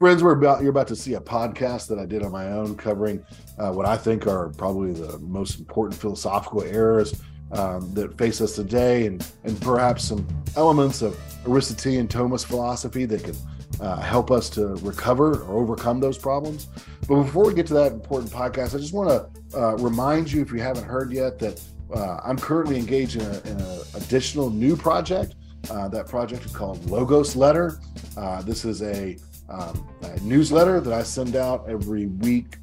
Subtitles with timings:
[0.00, 2.76] Friends, we're about you're about to see a podcast that I did on my own
[2.76, 3.24] covering
[3.60, 8.56] uh, what I think are probably the most important philosophical errors um, that face us
[8.56, 10.26] today, and and perhaps some
[10.56, 11.16] elements of
[11.46, 13.36] Aristotelian Thomist philosophy that can
[13.80, 16.66] uh, help us to recover or overcome those problems.
[17.06, 20.42] But before we get to that important podcast, I just want to uh, remind you,
[20.42, 21.62] if you haven't heard yet, that
[21.94, 25.36] uh, I'm currently engaged in an additional new project.
[25.70, 27.78] Uh, that project is called Logos Letter.
[28.16, 29.16] Uh, this is a,
[29.48, 32.56] um, a, newsletter that I send out every week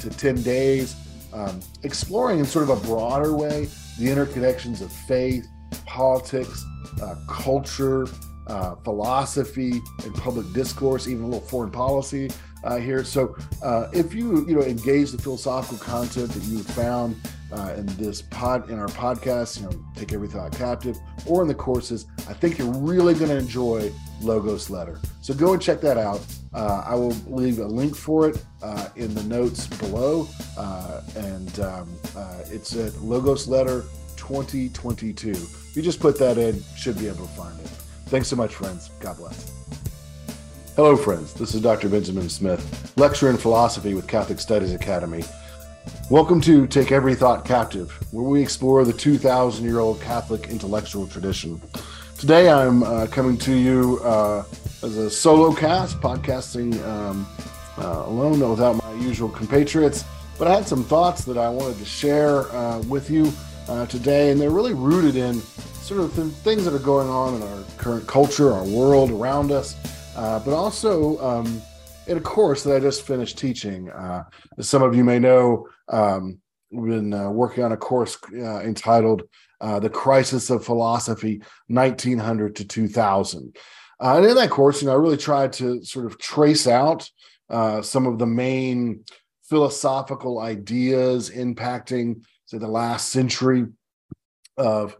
[0.00, 0.96] to 10 days,
[1.32, 3.68] um, exploring in sort of a broader way
[3.98, 5.46] the interconnections of faith,
[5.86, 6.64] politics,
[7.02, 8.06] uh, culture,
[8.46, 12.30] uh, philosophy, and public discourse, even a little foreign policy
[12.66, 13.04] uh, here.
[13.04, 17.16] So, uh, if you you know engage the philosophical content that you found
[17.52, 21.48] uh, in this pod in our podcast, you know, take every thought captive, or in
[21.48, 25.00] the courses, I think you're really going to enjoy Logos Letter.
[25.20, 26.20] So go and check that out.
[26.52, 31.60] Uh, I will leave a link for it uh, in the notes below, uh, and
[31.60, 31.88] um,
[32.50, 33.84] it's at Logos Letter
[34.16, 35.30] 2022.
[35.30, 37.66] If you just put that in, should be able to find it.
[38.06, 38.90] Thanks so much, friends.
[39.00, 39.55] God bless.
[40.76, 41.32] Hello, friends.
[41.32, 41.88] This is Dr.
[41.88, 45.24] Benjamin Smith, lecturer in philosophy with Catholic Studies Academy.
[46.10, 51.06] Welcome to Take Every Thought Captive, where we explore the 2,000 year old Catholic intellectual
[51.06, 51.62] tradition.
[52.18, 54.44] Today, I'm uh, coming to you uh,
[54.82, 57.26] as a solo cast, podcasting um,
[57.78, 60.04] uh, alone without my usual compatriots.
[60.38, 63.32] But I had some thoughts that I wanted to share uh, with you
[63.66, 67.36] uh, today, and they're really rooted in sort of the things that are going on
[67.36, 69.74] in our current culture, our world around us,
[70.16, 71.60] uh, but also um,
[72.06, 73.90] in a course that I just finished teaching.
[73.90, 74.24] Uh,
[74.58, 76.38] as some of you may know, um,
[76.70, 79.22] we've been uh, working on a course uh, entitled
[79.60, 83.56] uh, The Crisis of Philosophy, 1900 to 2000.
[84.02, 87.08] Uh, and in that course, you know, I really tried to sort of trace out
[87.82, 89.04] some of the main
[89.44, 93.66] philosophical ideas impacting, say, the last century
[94.56, 94.96] of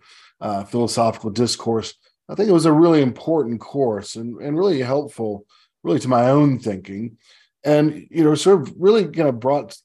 [0.68, 1.94] philosophical discourse.
[2.28, 5.46] I think it was a really important course and, and really helpful
[5.82, 7.18] really to my own thinking.
[7.64, 9.76] And you know sort of really kind of brought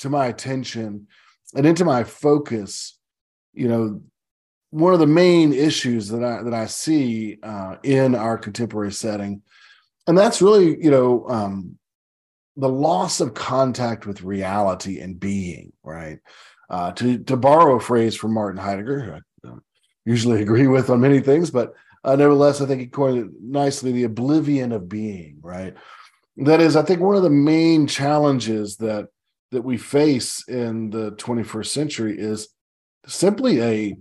[0.00, 1.08] to my attention
[1.54, 2.98] and into my focus
[3.52, 4.00] you know
[4.70, 9.42] one of the main issues that i that i see uh, in our contemporary setting.
[10.06, 11.78] And that's really you know um,
[12.56, 16.18] the loss of contact with reality and being right?
[16.70, 19.20] Uh, to to borrow a phrase from martin heidegger who i
[20.08, 21.74] usually agree with on many things but
[22.04, 25.74] uh, nevertheless, I think he coined it nicely the oblivion of being, right?
[26.38, 29.08] That is, I think one of the main challenges that
[29.50, 32.48] that we face in the 21st century is
[33.06, 33.96] simply a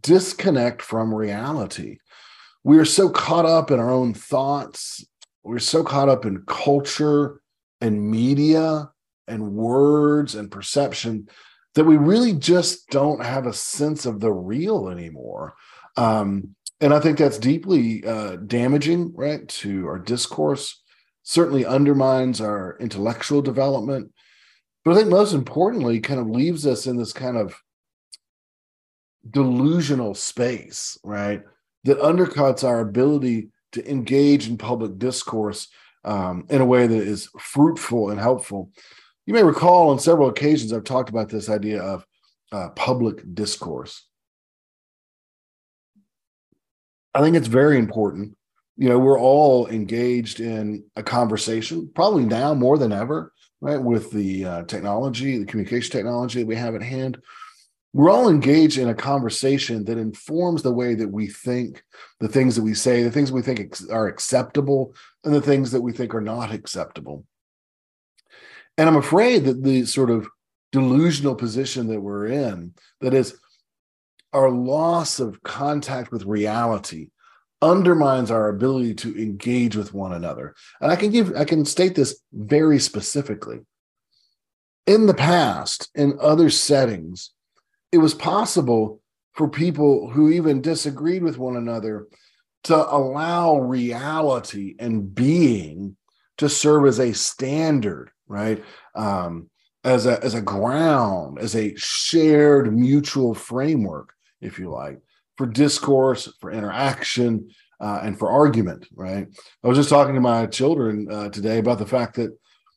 [0.00, 1.98] disconnect from reality.
[2.64, 5.04] We are so caught up in our own thoughts,
[5.42, 7.42] we're so caught up in culture
[7.82, 8.90] and media
[9.28, 11.28] and words and perception
[11.74, 15.54] that we really just don't have a sense of the real anymore.
[15.96, 20.82] Um, and I think that's deeply uh, damaging, right, to our discourse.
[21.22, 24.12] Certainly undermines our intellectual development,
[24.84, 27.54] but I think most importantly, kind of leaves us in this kind of
[29.30, 31.42] delusional space, right,
[31.84, 35.68] that undercuts our ability to engage in public discourse
[36.04, 38.70] um, in a way that is fruitful and helpful.
[39.26, 42.04] You may recall on several occasions I've talked about this idea of
[42.50, 44.06] uh, public discourse.
[47.14, 48.36] I think it's very important.
[48.76, 53.80] You know, we're all engaged in a conversation, probably now more than ever, right?
[53.80, 57.18] With the uh, technology, the communication technology that we have at hand.
[57.92, 61.84] We're all engaged in a conversation that informs the way that we think,
[62.20, 64.94] the things that we say, the things we think are acceptable,
[65.24, 67.26] and the things that we think are not acceptable.
[68.82, 70.26] And I'm afraid that the sort of
[70.72, 73.38] delusional position that we're in, that is,
[74.32, 77.10] our loss of contact with reality
[77.62, 80.56] undermines our ability to engage with one another.
[80.80, 83.60] And I can give I can state this very specifically.
[84.88, 87.30] In the past, in other settings,
[87.92, 89.00] it was possible
[89.34, 92.08] for people who even disagreed with one another
[92.64, 95.96] to allow reality and being
[96.38, 98.64] to serve as a standard, right?
[98.94, 99.50] Um,
[99.84, 104.98] as a as a ground, as a shared mutual framework if you like,
[105.36, 107.48] for discourse, for interaction,
[107.80, 108.86] uh, and for argument.
[108.94, 109.26] Right.
[109.62, 112.36] I was just talking to my children uh, today about the fact that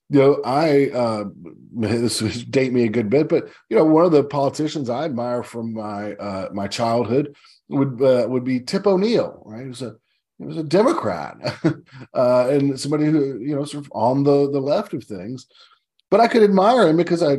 [0.09, 1.23] you know I uh,
[1.73, 5.05] this would date me a good bit, but you know one of the politicians I
[5.05, 7.35] admire from my uh, my childhood
[7.69, 9.41] would uh, would be Tip O'Neill.
[9.45, 9.63] Right.
[9.63, 9.95] He was a
[10.37, 11.37] he was a Democrat
[12.13, 15.47] uh, and somebody who you know sort of on the the left of things.
[16.11, 17.37] But I could admire him because I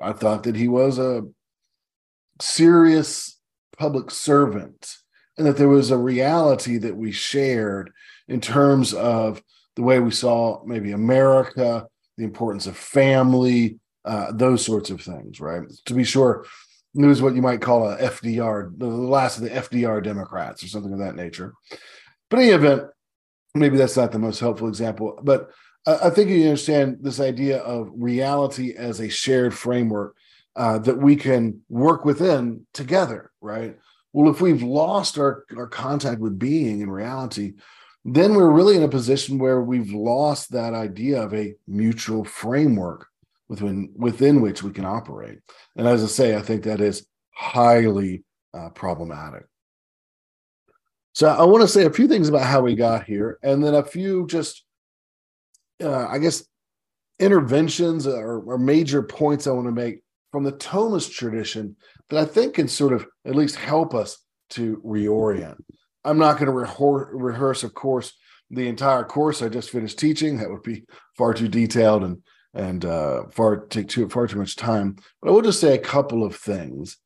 [0.00, 1.22] I thought that he was a
[2.40, 3.38] serious
[3.78, 4.96] public servant
[5.38, 7.90] and that there was a reality that we shared
[8.28, 9.42] in terms of
[9.76, 11.86] the way we saw maybe America,
[12.18, 15.62] the importance of family, uh, those sorts of things, right?
[15.86, 16.44] To be sure,
[16.94, 20.68] it was what you might call a FDR, the last of the FDR Democrats or
[20.68, 21.54] something of that nature.
[22.32, 22.84] But in any event,
[23.54, 25.50] maybe that's not the most helpful example, but
[25.86, 30.16] I think you understand this idea of reality as a shared framework
[30.56, 33.76] uh, that we can work within together, right?
[34.14, 37.52] Well, if we've lost our, our contact with being and reality,
[38.06, 43.08] then we're really in a position where we've lost that idea of a mutual framework
[43.48, 45.40] within within which we can operate.
[45.76, 48.24] And as I say, I think that is highly
[48.54, 49.44] uh, problematic.
[51.14, 53.74] So I want to say a few things about how we got here, and then
[53.74, 54.64] a few just,
[55.82, 56.44] uh, I guess,
[57.18, 61.76] interventions or, or major points I want to make from the Thomist tradition
[62.08, 64.18] that I think can sort of at least help us
[64.50, 65.56] to reorient.
[66.04, 68.12] I'm not going to re- rehearse, of course,
[68.50, 70.38] the entire course I just finished teaching.
[70.38, 70.84] That would be
[71.16, 72.22] far too detailed and
[72.54, 74.96] and uh, far take too far too much time.
[75.20, 76.98] But I will just say a couple of things.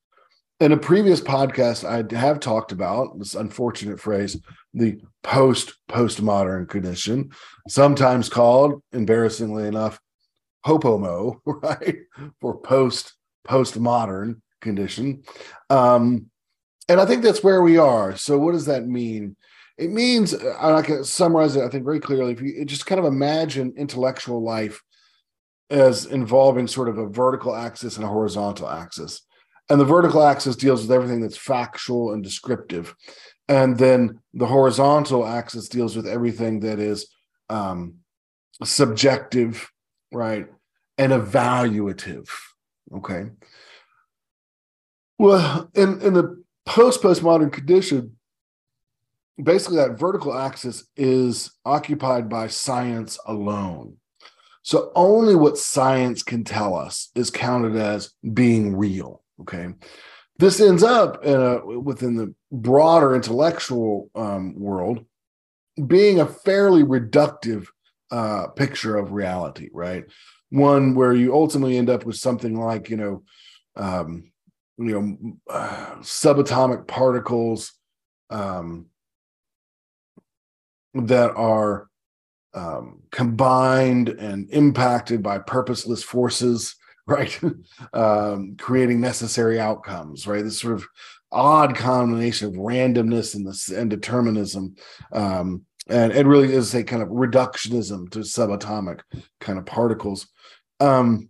[0.59, 4.41] In a previous podcast, I have talked about this unfortunate phrase,
[4.73, 7.31] the post postmodern condition,
[7.69, 10.01] sometimes called, embarrassingly enough,
[10.65, 11.97] popomo, right,
[12.41, 13.15] for post
[13.47, 15.25] postmodern condition.
[15.69, 16.31] Um,
[16.89, 18.17] and I think that's where we are.
[18.17, 19.37] So, what does that mean?
[19.77, 21.65] It means I can summarize it.
[21.65, 22.33] I think very clearly.
[22.33, 24.83] If you just kind of imagine intellectual life
[25.69, 29.21] as involving sort of a vertical axis and a horizontal axis.
[29.69, 32.95] And the vertical axis deals with everything that's factual and descriptive.
[33.49, 37.09] And then the horizontal axis deals with everything that is
[37.49, 37.97] um,
[38.63, 39.71] subjective,
[40.13, 40.47] right?
[40.99, 42.29] And evaluative.
[42.95, 43.27] Okay.
[45.19, 48.17] Well, in, in the post postmodern condition,
[49.43, 53.97] basically that vertical axis is occupied by science alone.
[54.63, 59.23] So only what science can tell us is counted as being real.
[59.43, 59.69] Okay.
[60.39, 65.05] This ends up in a, within the broader intellectual um, world
[65.87, 67.67] being a fairly reductive
[68.11, 70.05] uh, picture of reality, right?
[70.51, 73.23] One where you ultimately end up with something like, you know,
[73.77, 74.33] um,
[74.79, 77.73] you know, uh, subatomic particles
[78.31, 78.87] um,
[80.95, 81.89] that are
[82.55, 86.77] um, combined and impacted by purposeless forces,
[87.09, 87.41] right?
[87.93, 90.43] um, creating necessary outcomes, right?
[90.43, 90.87] This sort of
[91.31, 94.77] odd combination of randomness and this and determinism.
[95.13, 99.01] Um, and it really is a kind of reductionism to subatomic
[99.41, 100.27] kind of particles.
[100.81, 101.29] Um,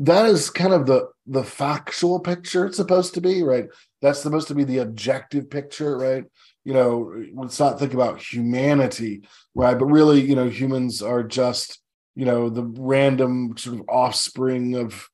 [0.00, 3.66] that is kind of the the factual picture it's supposed to be, right?
[4.02, 6.24] That's supposed to be the objective picture, right?
[6.66, 9.22] you know, let's not think about humanity,
[9.54, 9.78] right?
[9.78, 11.78] But really, you know, humans are just,
[12.16, 15.08] you know, the random sort of offspring of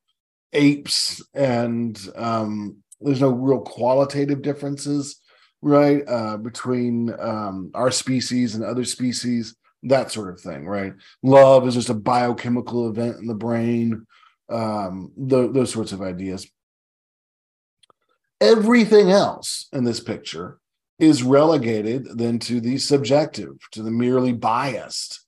[0.52, 5.20] apes, and um, there's no real qualitative differences,
[5.60, 10.94] right, uh, between um, our species and other species, that sort of thing, right?
[11.24, 14.06] Love is just a biochemical event in the brain,
[14.48, 16.46] um, th- those sorts of ideas.
[18.40, 20.58] Everything else in this picture
[21.00, 25.24] is relegated then to the subjective, to the merely biased,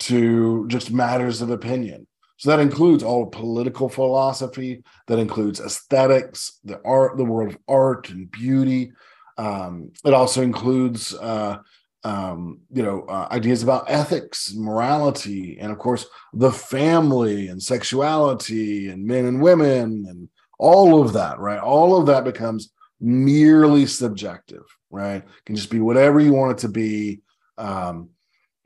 [0.00, 2.06] to just matters of opinion.
[2.36, 8.10] So that includes all political philosophy, that includes aesthetics, the art, the world of art
[8.10, 8.92] and beauty.
[9.36, 11.58] Um, it also includes, uh,
[12.04, 18.88] um, you know, uh, ideas about ethics, morality, and of course the family and sexuality
[18.88, 20.28] and men and women and
[20.60, 21.40] all of that.
[21.40, 25.16] Right, all of that becomes merely subjective right?
[25.16, 27.20] It can just be whatever you want it to be.
[27.56, 28.10] Um,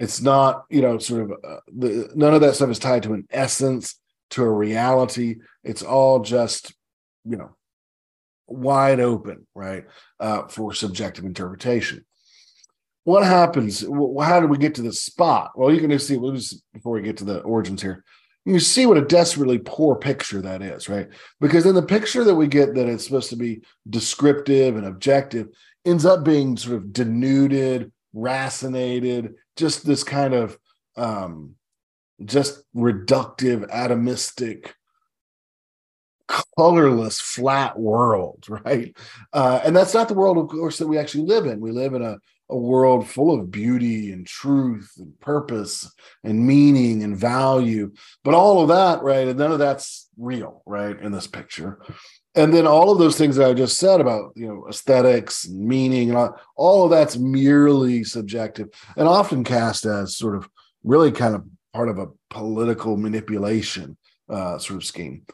[0.03, 3.15] it's not, you know, sort of uh, the, none of that stuff is tied to
[3.15, 5.37] an essence, to a reality.
[5.63, 6.75] It's all just,
[7.25, 7.55] you know,
[8.49, 9.85] wide open, right,
[10.19, 12.05] uh, for subjective interpretation.
[13.05, 13.81] What happens?
[13.81, 15.53] How do we get to this spot?
[15.55, 16.17] Well, you can just see.
[16.17, 18.05] before we get to the origins here
[18.45, 21.09] you see what a desperately poor picture that is, right?
[21.41, 25.47] Because in the picture that we get that it's supposed to be descriptive and objective
[25.85, 30.59] ends up being sort of denuded, racinated, just this kind of
[30.97, 31.55] um,
[32.25, 34.73] just reductive, atomistic
[36.57, 38.97] colorless, flat world, right?
[39.33, 41.61] Uh, and that's not the world, of course, that we actually live in.
[41.61, 42.19] We live in a,
[42.51, 45.91] a world full of beauty and truth and purpose
[46.25, 47.93] and meaning and value.
[48.25, 49.29] But all of that, right?
[49.29, 50.99] And none of that's real, right?
[50.99, 51.81] In this picture.
[52.35, 56.09] And then all of those things that I just said about, you know, aesthetics meaning
[56.09, 60.49] and all, all of that's merely subjective and often cast as sort of
[60.83, 63.97] really kind of part of a political manipulation
[64.31, 65.27] uh, sort of scheme.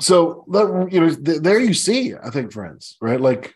[0.00, 3.20] So that you know, th- there you see, I think, friends, right?
[3.20, 3.54] Like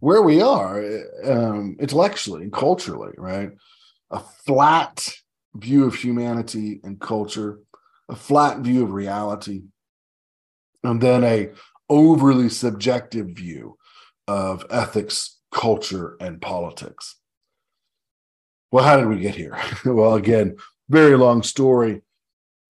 [0.00, 0.82] where we are
[1.24, 3.50] um, intellectually and culturally, right?
[4.10, 5.06] A flat
[5.54, 7.58] view of humanity and culture,
[8.08, 9.64] a flat view of reality,
[10.84, 11.50] and then a
[11.88, 13.76] overly subjective view
[14.28, 17.16] of ethics, culture, and politics.
[18.70, 19.58] Well, how did we get here?
[19.84, 20.56] well, again,
[20.88, 22.02] very long story.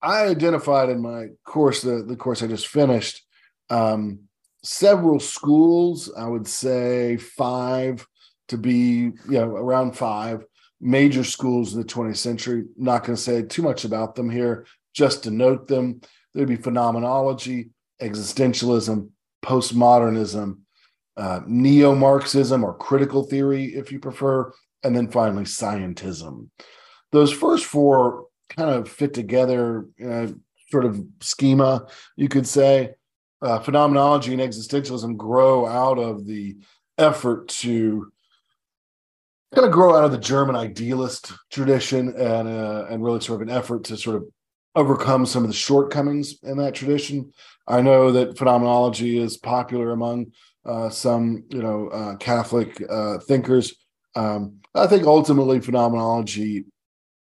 [0.01, 3.23] I identified in my course, the, the course I just finished,
[3.69, 4.19] um,
[4.63, 8.05] several schools, I would say five
[8.49, 10.45] to be, you know, around five
[10.79, 12.65] major schools in the 20th century.
[12.77, 16.01] Not going to say too much about them here, just to note them.
[16.33, 17.69] There'd be phenomenology,
[18.01, 19.09] existentialism,
[19.43, 20.59] postmodernism,
[21.17, 24.51] uh, neo Marxism or critical theory, if you prefer,
[24.83, 26.49] and then finally scientism.
[27.11, 29.87] Those first four kind of fit together
[30.69, 32.91] sort of schema, you could say.
[33.41, 36.57] Uh, phenomenology and existentialism grow out of the
[36.97, 38.11] effort to
[39.53, 43.47] kind of grow out of the German idealist tradition and uh, and really sort of
[43.47, 44.25] an effort to sort of
[44.75, 47.31] overcome some of the shortcomings in that tradition.
[47.67, 50.27] I know that phenomenology is popular among
[50.65, 53.75] uh, some you know uh, Catholic uh, thinkers.
[54.15, 56.65] Um, I think ultimately phenomenology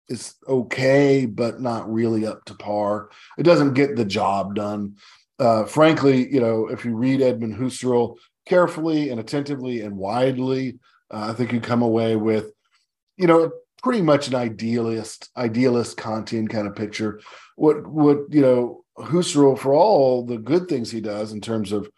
[0.08, 3.10] is okay, but not really up to par.
[3.38, 4.96] It doesn't get the job done.
[5.38, 8.16] Uh, frankly, you know, if you read Edmund Husserl
[8.46, 10.78] carefully and attentively and widely,
[11.10, 12.52] uh, I think you come away with,
[13.16, 13.50] you know,
[13.80, 17.20] pretty much an idealist, idealist Kantian kind of picture.
[17.56, 21.90] What, what you know, Husserl for all the good things he does in terms of,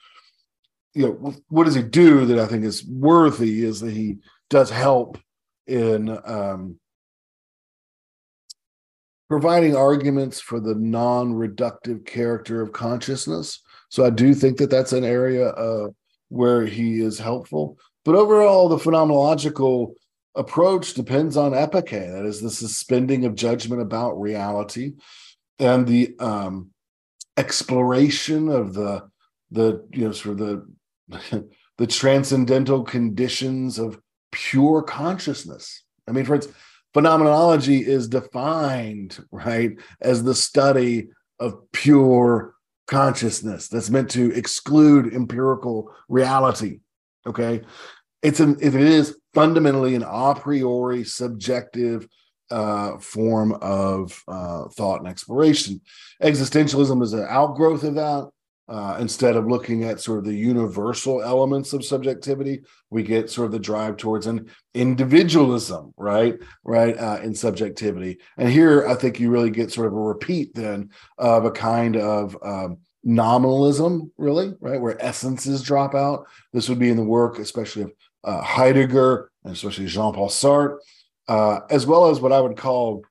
[0.95, 4.19] you know, what does he do that I think is worthy is that he
[4.51, 5.19] does help
[5.67, 6.79] in um,
[9.29, 13.63] providing arguments for the non-reductive character of consciousness.
[13.89, 15.89] So I do think that that's an area uh,
[16.29, 17.79] where he is helpful.
[18.05, 19.95] But overall, the phenomenological
[20.35, 24.95] approach depends on epoche, that is the suspending of judgment about reality
[25.59, 26.71] and the um,
[27.37, 29.09] exploration of the
[29.51, 30.65] the you know sort of
[31.09, 31.49] the
[31.79, 33.99] the transcendental conditions of
[34.31, 35.85] pure consciousness.
[36.09, 36.57] I mean, for instance,
[36.95, 41.09] phenomenology is defined right as the study
[41.39, 42.55] of pure
[42.87, 46.81] consciousness that's meant to exclude empirical reality
[47.27, 47.63] okay
[48.23, 52.07] it's an it is fundamentally an a priori subjective
[52.51, 55.81] uh, form of uh, thought and exploration
[56.23, 58.29] existentialism is an outgrowth of that
[58.69, 63.47] uh, instead of looking at sort of the universal elements of subjectivity, we get sort
[63.47, 66.39] of the drive towards an individualism, right?
[66.65, 68.19] Right uh, in subjectivity.
[68.39, 71.97] And here, I think you really get sort of a repeat then of a kind
[71.97, 74.81] of um, nominalism, really, right?
[74.81, 76.27] Where essences drop out.
[76.53, 77.93] This would be in the work, especially of
[78.25, 80.79] uh, Heidegger and especially Jean Paul Sartre,
[81.29, 83.05] uh, as well as what I would call,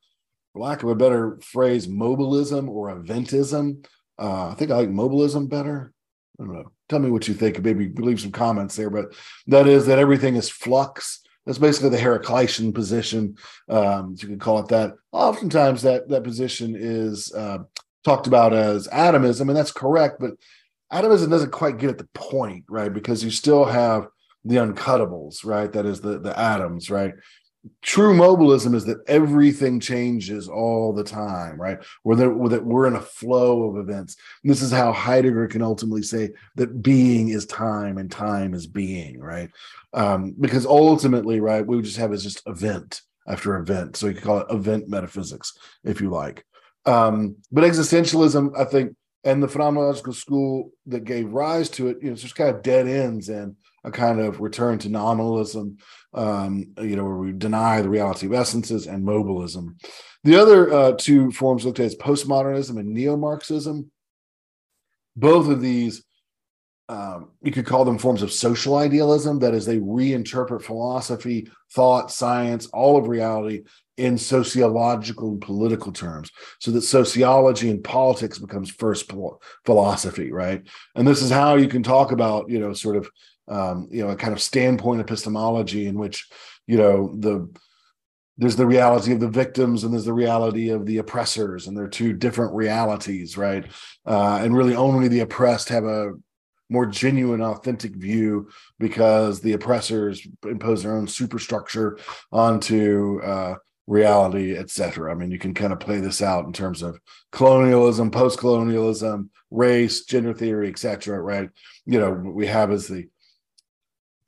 [0.53, 3.86] for lack of a better phrase, mobilism or eventism
[4.22, 5.91] uh, I think I like mobilism better.
[6.39, 6.72] I don't know.
[6.89, 7.62] Tell me what you think.
[7.62, 8.91] Maybe leave some comments there.
[8.91, 9.15] But
[9.48, 11.22] that is that everything is flux.
[11.46, 13.36] That's basically the Heraclitean position.
[13.68, 14.94] Um, you could call it that.
[15.12, 17.60] Oftentimes, that that position is uh,
[18.06, 20.18] talked about as atomism, and that's correct.
[20.20, 20.34] But
[20.91, 22.94] atomism doesn't quite get at the point, right?
[22.94, 24.06] Because you still have
[24.43, 25.71] the uncuttables, right?
[25.71, 27.13] That is the the atoms, right?
[27.81, 31.77] true mobilism is that everything changes all the time, right?
[32.03, 34.15] Where that we're in a flow of events.
[34.43, 38.65] And this is how Heidegger can ultimately say that being is time and time is
[38.67, 39.50] being, right?
[39.93, 43.95] Um, because ultimately, right, we just have is just event after event.
[43.95, 46.43] So you could call it event metaphysics, if you like.
[46.86, 52.08] Um, but existentialism, I think, and the phenomenological school that gave rise to it, you
[52.08, 55.78] know, it's just kind of dead ends and a kind of return to nominalism,
[56.13, 59.78] um, you know, where we deny the reality of essences and mobilism.
[60.24, 63.92] The other uh, two forms looked at as postmodernism and neo Marxism.
[65.16, 66.04] Both of these
[66.91, 69.39] um, you could call them forms of social idealism.
[69.39, 73.63] That is, they reinterpret philosophy, thought, science, all of reality
[73.95, 79.10] in sociological and political terms, so that sociology and politics becomes first
[79.65, 80.67] philosophy, right?
[80.95, 83.10] And this is how you can talk about, you know, sort of,
[83.48, 86.27] um, you know, a kind of standpoint epistemology in which,
[86.67, 87.50] you know, the
[88.38, 91.88] there's the reality of the victims and there's the reality of the oppressors and they're
[91.88, 93.65] two different realities right
[94.07, 96.13] uh, and really only the oppressed have a
[96.72, 98.50] more genuine authentic view
[98.80, 102.00] because the oppressors impose their own superstructure
[102.32, 103.56] onto uh,
[103.88, 107.00] reality etc i mean you can kind of play this out in terms of
[107.32, 111.50] colonialism post-colonialism race gender theory etc right?
[111.86, 113.08] You know what we have is the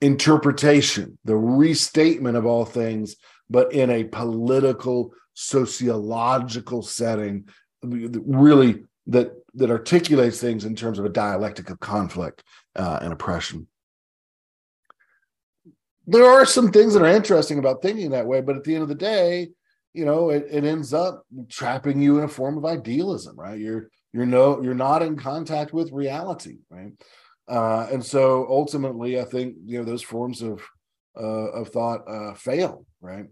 [0.00, 3.16] interpretation the restatement of all things
[3.50, 7.48] but in a political, sociological setting,
[7.82, 12.42] really that that articulates things in terms of a dialectic of conflict
[12.76, 13.66] uh, and oppression.
[16.06, 18.82] There are some things that are interesting about thinking that way, but at the end
[18.82, 19.48] of the day,
[19.94, 23.58] you know, it, it ends up trapping you in a form of idealism, right?
[23.58, 26.92] You're you're no you're not in contact with reality, right?
[27.48, 30.62] Uh, and so ultimately, I think you know those forms of
[31.16, 33.26] uh, of thought uh, fail, right?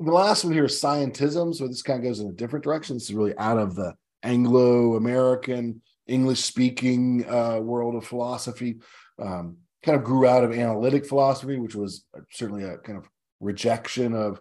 [0.00, 1.54] Uh, the last one here is scientism.
[1.54, 2.96] So this kind of goes in a different direction.
[2.96, 8.78] This is really out of the Anglo American, English speaking uh, world of philosophy.
[9.20, 13.08] Um, kind of grew out of analytic philosophy, which was certainly a kind of
[13.40, 14.40] rejection of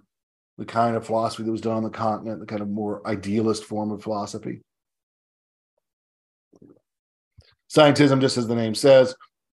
[0.57, 3.63] the kind of philosophy that was done on the continent, the kind of more idealist
[3.63, 4.61] form of philosophy.
[7.69, 9.13] Scientism, just as the name says,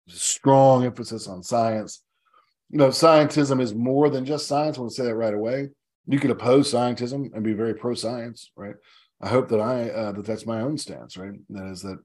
[0.07, 2.01] strong emphasis on science.
[2.69, 4.77] You know, scientism is more than just science.
[4.77, 5.69] I want to say that right away.
[6.09, 8.75] You could oppose scientism and be very pro science, right?
[9.21, 11.33] I hope that I uh, that that's my own stance, right?
[11.49, 11.99] That is that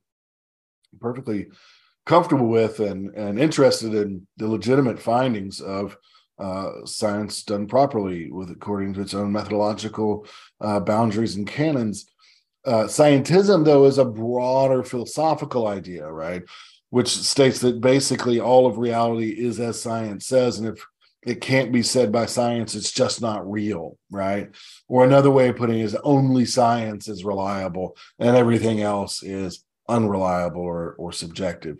[0.92, 1.48] I'm perfectly
[2.06, 5.96] comfortable with and and interested in the legitimate findings of
[6.38, 10.26] uh, science done properly with according to its own methodological
[10.60, 12.06] uh, boundaries and canons.
[12.66, 16.42] Uh, scientism, though, is a broader philosophical idea, right?
[16.94, 20.60] which states that basically all of reality is as science says.
[20.60, 20.86] And if
[21.24, 24.50] it can't be said by science, it's just not real, right?
[24.88, 29.64] Or another way of putting it is only science is reliable and everything else is
[29.88, 31.78] unreliable or, or subjective.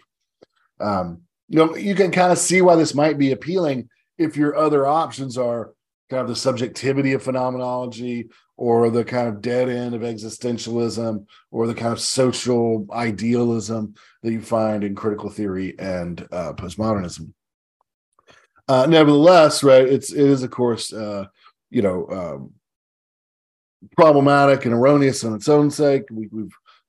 [0.80, 4.56] Um, you know, you can kind of see why this might be appealing if your
[4.56, 5.74] other options are
[6.08, 11.66] kind of the subjectivity of phenomenology or the kind of dead end of existentialism or
[11.66, 17.32] the kind of social idealism that you find in critical theory and uh, postmodernism.
[18.66, 21.26] Uh, nevertheless, right, it's it is of course uh,
[21.70, 22.52] you know um,
[23.96, 26.04] problematic and erroneous on its own sake.
[26.10, 26.28] We,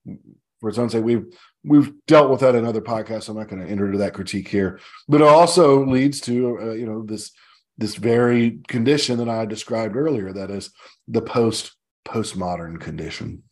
[0.06, 0.18] have
[0.62, 1.26] for its own sake we've
[1.66, 3.28] we've dealt with that in other podcasts.
[3.28, 6.74] I'm not going to enter into that critique here, but it also leads to uh,
[6.74, 7.32] you know this
[7.78, 10.72] this very condition that I described earlier, that is
[11.08, 13.44] the post postmodern condition.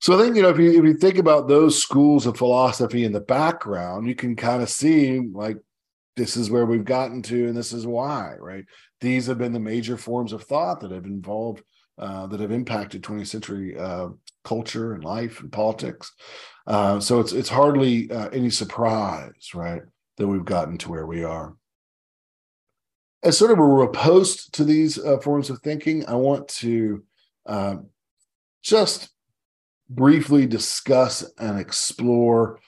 [0.00, 3.04] So I think you know if you if you think about those schools of philosophy
[3.04, 5.58] in the background, you can kind of see like
[6.16, 8.64] this is where we've gotten to, and this is why, right?
[9.00, 11.62] These have been the major forms of thought that have involved
[11.98, 14.08] uh, that have impacted 20th century uh,
[14.42, 16.12] culture and life and politics.
[16.66, 19.82] Uh, so it's it's hardly uh, any surprise, right,
[20.16, 21.54] that we've gotten to where we are
[23.22, 27.04] as sort of a riposte to these uh, forms of thinking, I want to
[27.46, 27.76] uh,
[28.62, 29.10] just
[29.88, 32.60] briefly discuss and explore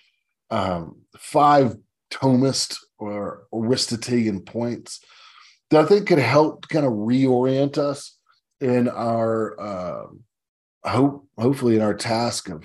[0.51, 1.77] um, five
[2.11, 2.77] Thomist
[3.09, 5.01] or Aristotelian points
[5.71, 8.17] that I think could help kind of reorient us
[8.61, 10.07] in our uh,
[10.85, 12.65] hope, hopefully, in our task of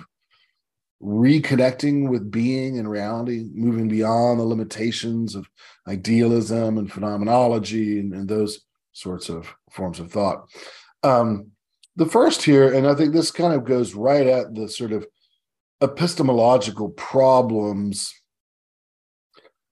[1.02, 5.48] reconnecting with being and reality, moving beyond the limitations of
[5.86, 8.60] idealism and phenomenology and, and those
[8.92, 10.48] sorts of forms of thought.
[11.02, 11.52] Um,
[11.96, 15.06] the first here, and I think this kind of goes right at the sort of
[15.80, 18.12] epistemological problems.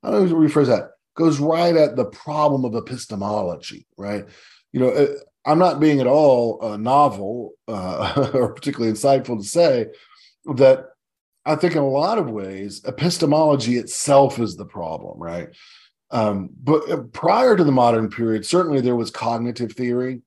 [0.07, 0.91] I don't know rephrase that.
[1.17, 4.25] Goes right at the problem of epistemology, right?
[4.73, 5.07] You know, uh,
[5.45, 9.87] I'm not being at all uh, novel uh, or particularly insightful to say
[10.57, 10.85] that
[11.45, 15.49] I think in a lot of ways, epistemology itself is the problem, right?
[16.11, 20.23] Um, but uh, prior to the modern period, certainly there was cognitive theory,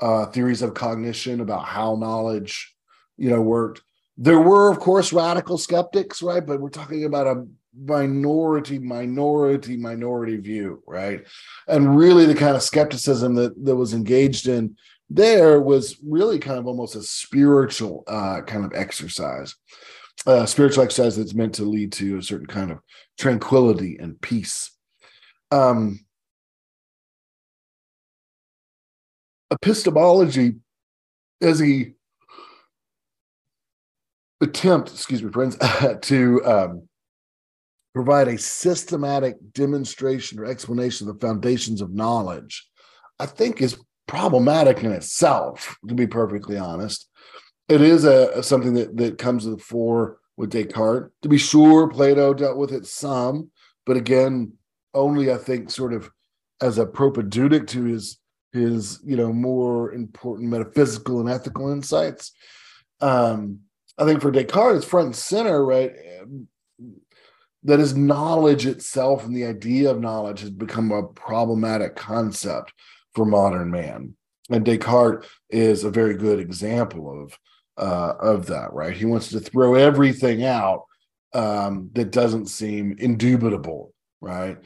[0.00, 2.74] uh, theories of cognition about how knowledge,
[3.16, 3.82] you know, worked.
[4.18, 6.44] There were, of course, radical skeptics, right?
[6.44, 7.46] But we're talking about a
[7.78, 11.26] minority, minority, minority view, right?
[11.68, 14.76] And really, the kind of skepticism that that was engaged in
[15.10, 19.54] there was really kind of almost a spiritual uh, kind of exercise.
[20.26, 22.78] uh, spiritual exercise that's meant to lead to a certain kind of
[23.18, 24.70] tranquility and peace.
[25.50, 26.04] Um,
[29.50, 30.54] epistemology
[31.40, 31.92] as a
[34.40, 35.56] attempt, excuse me, friends,
[36.02, 36.88] to um,
[37.94, 42.66] provide a systematic demonstration or explanation of the foundations of knowledge,
[43.18, 47.08] I think is problematic in itself, to be perfectly honest.
[47.68, 51.10] It is a, something that, that comes to the fore with Descartes.
[51.22, 53.50] To be sure, Plato dealt with it some,
[53.86, 54.52] but again,
[54.94, 56.10] only I think sort of
[56.60, 58.18] as a propedeutic to his
[58.52, 62.32] his you know more important metaphysical and ethical insights.
[63.00, 63.60] Um,
[63.98, 65.92] I think for Descartes, it's front and center, right?
[67.64, 72.72] That is knowledge itself and the idea of knowledge has become a problematic concept
[73.14, 74.16] for modern man.
[74.50, 77.38] And Descartes is a very good example of
[77.78, 78.94] uh, of that, right?
[78.94, 80.84] He wants to throw everything out
[81.32, 84.58] um, that doesn't seem indubitable, right?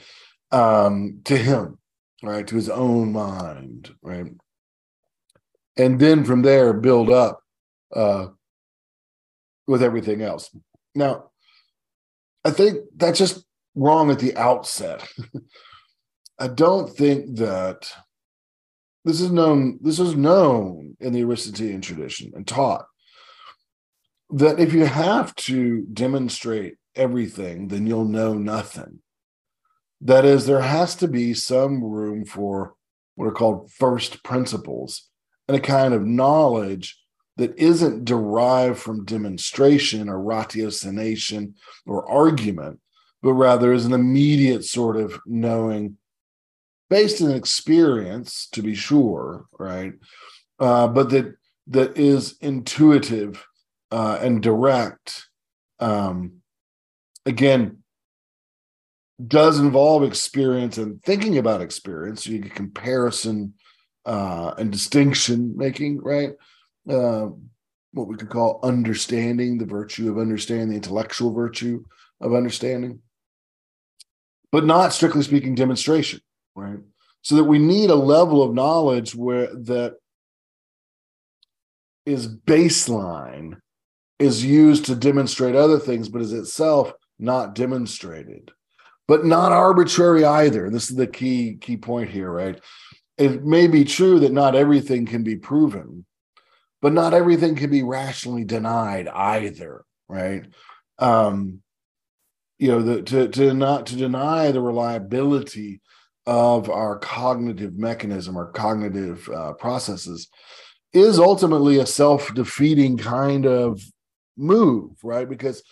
[0.50, 1.78] Um, to him,
[2.22, 2.46] right?
[2.46, 4.26] To his own mind, right?
[5.76, 7.40] And then from there, build up
[7.94, 8.28] uh,
[9.66, 10.50] with everything else.
[10.94, 11.30] Now,
[12.46, 15.06] I think that's just wrong at the outset.
[16.38, 17.90] I don't think that
[19.04, 22.86] this is known this is known in the Aristotelian tradition and taught
[24.30, 29.00] that if you have to demonstrate everything, then you'll know nothing.
[30.00, 32.74] That is, there has to be some room for
[33.16, 35.08] what are called first principles
[35.48, 36.96] and a kind of knowledge
[37.36, 41.52] that isn't derived from demonstration or ratiocination
[41.86, 42.80] or argument,
[43.22, 45.98] but rather is an immediate sort of knowing
[46.88, 49.92] based in experience, to be sure, right?
[50.58, 51.34] Uh, but that
[51.68, 53.44] that is intuitive
[53.90, 55.28] uh, and direct.
[55.80, 56.42] Um,
[57.26, 57.78] again,
[59.26, 62.24] does involve experience and thinking about experience.
[62.24, 63.54] So you get comparison
[64.04, 66.34] uh, and distinction making, right?
[66.88, 67.28] Uh,
[67.92, 71.82] what we could call understanding, the virtue of understanding, the intellectual virtue
[72.20, 73.00] of understanding,
[74.52, 76.20] but not strictly speaking demonstration,
[76.54, 76.78] right?
[77.22, 79.94] So that we need a level of knowledge where that
[82.04, 83.56] is baseline,
[84.18, 88.52] is used to demonstrate other things, but is itself not demonstrated,
[89.08, 90.70] but not arbitrary either.
[90.70, 92.60] This is the key key point here, right?
[93.18, 96.04] It may be true that not everything can be proven,
[96.86, 100.44] but not everything can be rationally denied either, right?
[101.00, 101.60] Um,
[102.58, 105.80] you know, the, to to not to deny the reliability
[106.26, 110.28] of our cognitive mechanism, our cognitive uh, processes,
[110.92, 113.82] is ultimately a self-defeating kind of
[114.36, 115.28] move, right?
[115.28, 115.64] Because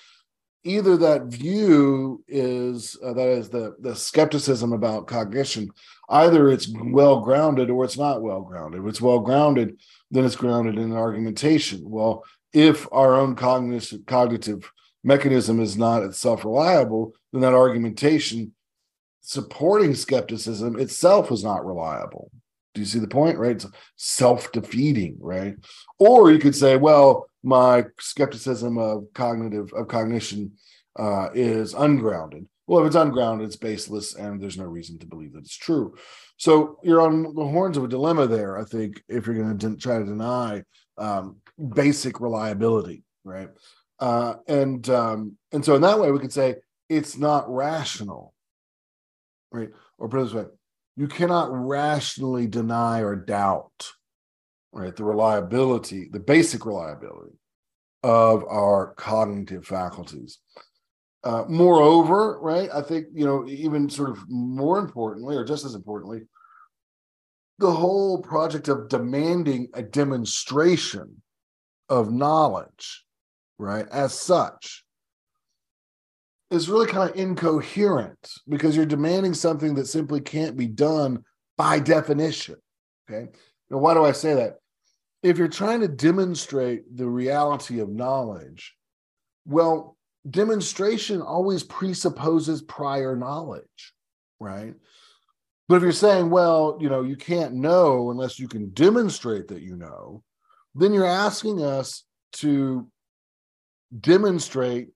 [0.65, 5.69] either that view is uh, that is the the skepticism about cognition
[6.09, 9.79] either it's well grounded or it's not well grounded if it's well grounded
[10.11, 11.83] then it's grounded in an argumentation.
[11.85, 14.71] Well if our own cognitive cognitive
[15.03, 18.53] mechanism is not itself reliable then that argumentation
[19.21, 22.31] supporting skepticism itself is not reliable.
[22.75, 23.53] Do you see the point right?
[23.53, 25.57] It's self-defeating right?
[25.99, 30.53] Or you could say well my skepticism of cognitive of cognition
[30.99, 32.49] uh, is ungrounded.
[32.67, 35.95] Well, if it's ungrounded, it's baseless, and there's no reason to believe that it's true.
[36.39, 38.59] So you're on the horns of a dilemma there.
[38.59, 40.63] I think if you're going to de- try to deny
[40.97, 41.37] um,
[41.75, 43.51] basic reliability, right?
[44.01, 46.57] Uh, and um, and so in that way, we could say
[46.89, 48.33] it's not rational,
[49.53, 49.69] right?
[49.99, 50.45] Or put it this way,
[50.97, 53.91] you cannot rationally deny or doubt
[54.75, 54.95] right?
[54.95, 57.37] The reliability, the basic reliability
[58.03, 60.39] of our cognitive faculties.
[61.23, 65.75] Uh, moreover, right, I think, you know, even sort of more importantly, or just as
[65.75, 66.23] importantly,
[67.59, 71.23] the whole project of demanding a demonstration
[71.89, 73.05] of knowledge,
[73.59, 74.85] right, as such,
[76.51, 81.25] is really kind of incoherent because you're demanding something that simply can't be done
[81.57, 82.57] by definition.
[83.09, 83.31] Okay.
[83.71, 84.57] Now, why do I say that?
[85.25, 88.75] If you're trying to demonstrate the reality of knowledge,
[89.47, 89.97] well,
[90.29, 93.95] demonstration always presupposes prior knowledge,
[94.39, 94.75] right?
[95.67, 99.63] But if you're saying, well, you know, you can't know unless you can demonstrate that
[99.63, 100.23] you know,
[100.75, 102.87] then you're asking us to
[103.99, 104.89] demonstrate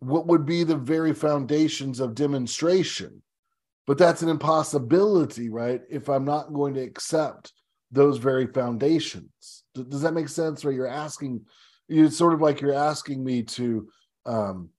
[0.00, 3.22] what would be the very foundations of demonstration.
[3.86, 5.80] But that's an impossibility, right?
[5.88, 7.54] If I'm not going to accept
[7.90, 9.64] those very foundations.
[9.74, 10.64] Does that make sense?
[10.64, 10.74] Right?
[10.74, 11.44] You're asking,
[11.88, 13.88] It's sort of like you're asking me to
[14.26, 14.70] um,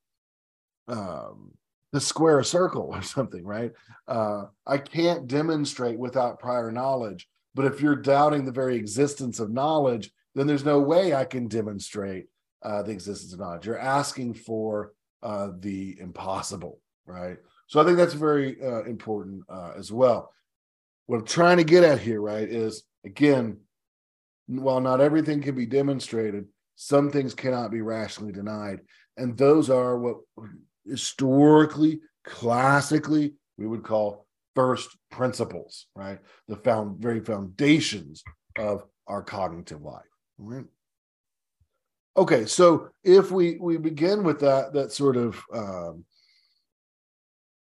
[0.87, 1.51] um,
[1.93, 3.71] to square a circle or something, right?
[4.07, 7.27] Uh, I can't demonstrate without prior knowledge.
[7.53, 11.47] But if you're doubting the very existence of knowledge, then there's no way I can
[11.47, 12.27] demonstrate
[12.63, 13.65] uh, the existence of knowledge.
[13.65, 17.37] You're asking for uh, the impossible, right?
[17.67, 20.31] So I think that's very uh, important uh, as well.
[21.11, 23.57] What I'm trying to get at here, right, is again,
[24.47, 26.45] while not everything can be demonstrated,
[26.77, 28.79] some things cannot be rationally denied.
[29.17, 30.19] And those are what
[30.85, 36.19] historically, classically, we would call first principles, right?
[36.47, 38.23] The found very foundations
[38.57, 40.05] of our cognitive life.
[40.37, 40.63] Right?
[42.15, 46.05] Okay, so if we we begin with that that sort of um,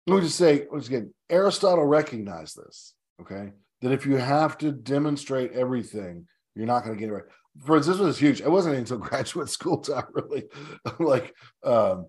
[0.05, 2.93] let me just say once again, Aristotle recognized this.
[3.21, 3.51] Okay,
[3.81, 7.23] that if you have to demonstrate everything, you're not going to get it right.
[7.65, 8.41] For instance, this was huge.
[8.41, 10.45] It wasn't until graduate school time really,
[10.99, 12.07] like um,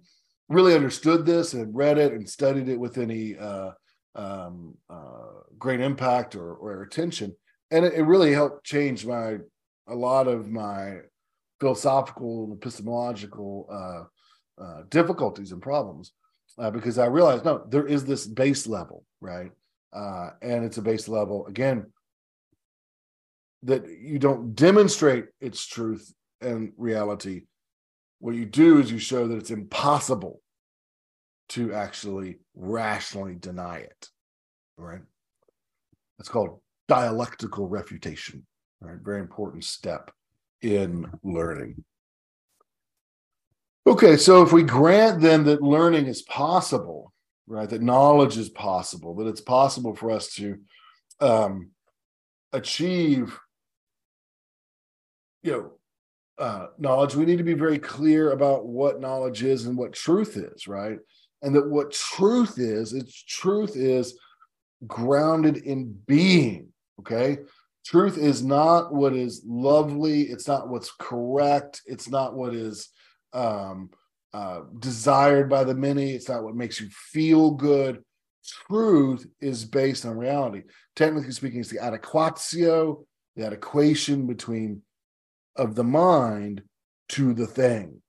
[0.49, 3.71] really understood this and read it and studied it with any uh,
[4.14, 7.35] um, uh, great impact or, or attention,
[7.71, 9.37] and it, it, really helped change my
[9.87, 10.97] a lot of my
[11.61, 16.12] philosophical and epistemological uh, uh, difficulties and problems
[16.59, 19.51] uh, because I realized no, there is this base level, right?
[19.92, 21.87] Uh, and it's a base level again
[23.62, 27.42] that you don't demonstrate its truth and reality.
[28.20, 30.40] What you do is you show that it's impossible
[31.51, 34.09] to actually rationally deny it.
[34.77, 35.01] Right?
[36.18, 38.46] That's called dialectical refutation.
[38.81, 38.98] Right?
[39.03, 40.11] Very important step
[40.62, 41.85] in learning.
[43.87, 47.12] Okay, so if we grant then that learning is possible,
[47.48, 50.58] right, that knowledge is possible, that it's possible for us to
[51.20, 51.70] um,
[52.52, 53.38] achieve,
[55.42, 55.72] you know,
[56.38, 60.37] uh, knowledge, we need to be very clear about what knowledge is and what truth
[60.37, 60.98] is, right?
[61.42, 64.16] And that what truth is, its truth is
[64.87, 66.68] grounded in being,
[67.00, 67.38] okay?
[67.84, 70.22] Truth is not what is lovely.
[70.22, 71.80] It's not what's correct.
[71.87, 72.90] It's not what is
[73.32, 73.90] um,
[74.32, 76.12] uh, desired by the many.
[76.12, 78.02] It's not what makes you feel good.
[78.66, 80.62] Truth is based on reality.
[80.96, 83.04] Technically speaking, it's the adequatio,
[83.36, 84.82] the adequation between
[85.56, 86.62] of the mind
[87.10, 88.00] to the thing,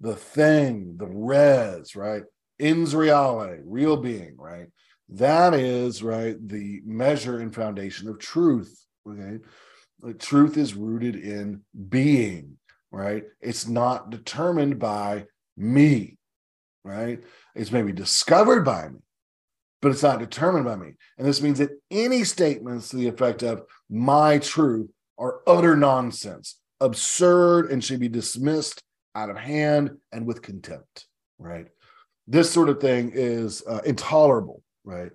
[0.00, 2.22] the thing, the res, right?
[2.60, 4.66] ens reale, real being, right?
[5.10, 8.84] That is right the measure and foundation of truth.
[9.08, 9.38] Okay.
[10.18, 12.58] Truth is rooted in being,
[12.90, 13.24] right?
[13.40, 15.24] It's not determined by
[15.58, 16.16] me,
[16.84, 17.22] right?
[17.54, 19.00] It's maybe discovered by me,
[19.82, 20.92] but it's not determined by me.
[21.18, 26.60] And this means that any statements to the effect of my truth are utter nonsense,
[26.80, 28.82] absurd, and should be dismissed
[29.14, 31.06] out of hand and with contempt,
[31.38, 31.66] right?
[32.26, 35.10] This sort of thing is uh, intolerable, right?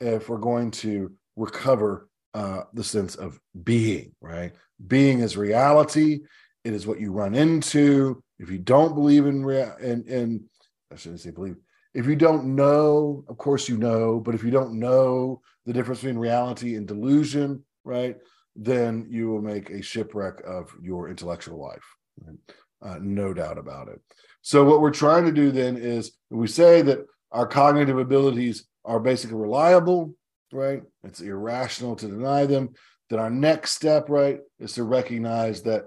[0.00, 4.52] If we're going to recover uh, the sense of being, right?
[4.86, 6.20] Being is reality.
[6.64, 8.22] It is what you run into.
[8.38, 10.44] If you don't believe in rea- in, in
[10.92, 11.56] I shouldn't say believe.
[11.94, 16.00] If you don't know, of course you know, but if you don't know the difference
[16.00, 18.16] between reality and delusion, right,
[18.54, 21.84] then you will make a shipwreck of your intellectual life.
[22.20, 22.36] Right?
[22.80, 24.00] Uh, no doubt about it.
[24.42, 27.00] So what we're trying to do then is we say that
[27.32, 30.14] our cognitive abilities are basically reliable,
[30.52, 30.82] right?
[31.04, 32.70] It's irrational to deny them.
[33.10, 35.86] Then our next step, right, is to recognize that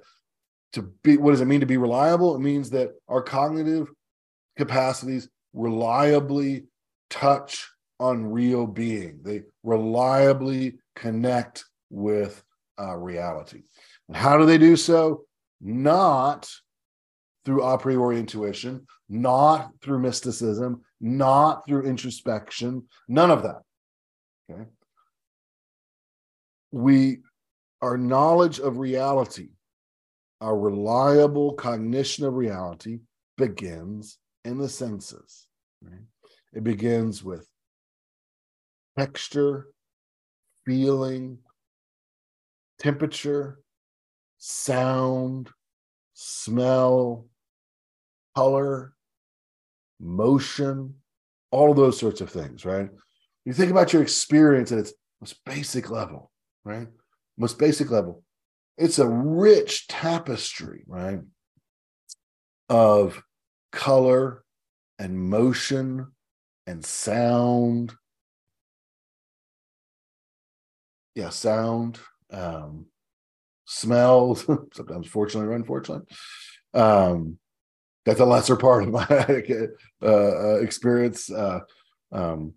[0.73, 2.35] to be what does it mean to be reliable?
[2.35, 3.89] It means that our cognitive
[4.57, 6.65] capacities reliably
[7.09, 9.19] touch on real being.
[9.23, 12.43] They reliably connect with
[12.79, 13.63] uh, reality.
[14.07, 15.25] And how do they do so?
[15.59, 16.49] Not
[17.45, 23.61] through a priori intuition, not through mysticism, not through introspection, none of that.
[24.49, 24.65] Okay.
[26.71, 27.19] We,
[27.81, 29.49] our knowledge of reality,
[30.41, 32.99] our reliable cognition of reality
[33.37, 35.47] begins in the senses.
[35.81, 36.01] Right?
[36.53, 37.47] It begins with
[38.97, 39.67] texture,
[40.65, 41.37] feeling,
[42.79, 43.59] temperature,
[44.37, 45.49] sound,
[46.13, 47.27] smell,
[48.35, 48.93] color,
[49.99, 50.95] motion,
[51.51, 52.89] all of those sorts of things, right?
[53.45, 56.31] You think about your experience at its most basic level,
[56.63, 56.87] right?
[57.37, 58.23] Most basic level.
[58.77, 61.19] It's a rich tapestry, right?
[62.69, 63.21] Of
[63.71, 64.43] color
[64.97, 66.07] and motion
[66.67, 67.93] and sound.
[71.15, 71.99] Yeah, sound,
[72.31, 72.85] um,
[73.65, 76.07] smells, sometimes fortunately or unfortunately.
[76.73, 77.37] Um,
[78.05, 79.05] that's a lesser part of my
[80.01, 81.59] uh, uh, experience, uh,
[82.11, 82.53] um,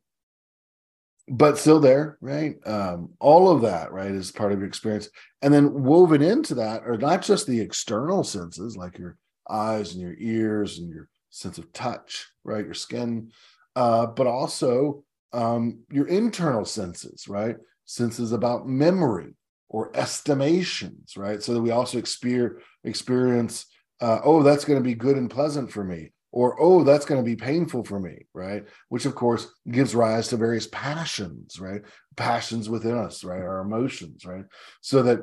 [1.29, 2.57] but still there, right?
[2.67, 5.09] Um, all of that, right, is part of your experience,
[5.43, 9.17] and then woven into that are not just the external senses, like your
[9.49, 13.31] eyes and your ears and your sense of touch, right, your skin,
[13.77, 17.57] uh, but also um, your internal senses, right?
[17.87, 19.35] Senses about memory
[19.69, 21.43] or estimations, right?
[21.43, 23.67] So that we also experience experience
[24.01, 27.21] uh, oh, that's going to be good and pleasant for me, or oh, that's going
[27.21, 28.65] to be painful for me, right?
[28.89, 31.83] Which of course gives rise to various passions, right?
[32.17, 33.41] Passions within us, right?
[33.41, 34.45] Our emotions, right?
[34.81, 35.21] So that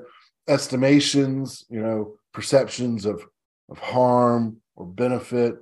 [0.47, 3.25] estimations, you know, perceptions of
[3.69, 5.55] of harm or benefit,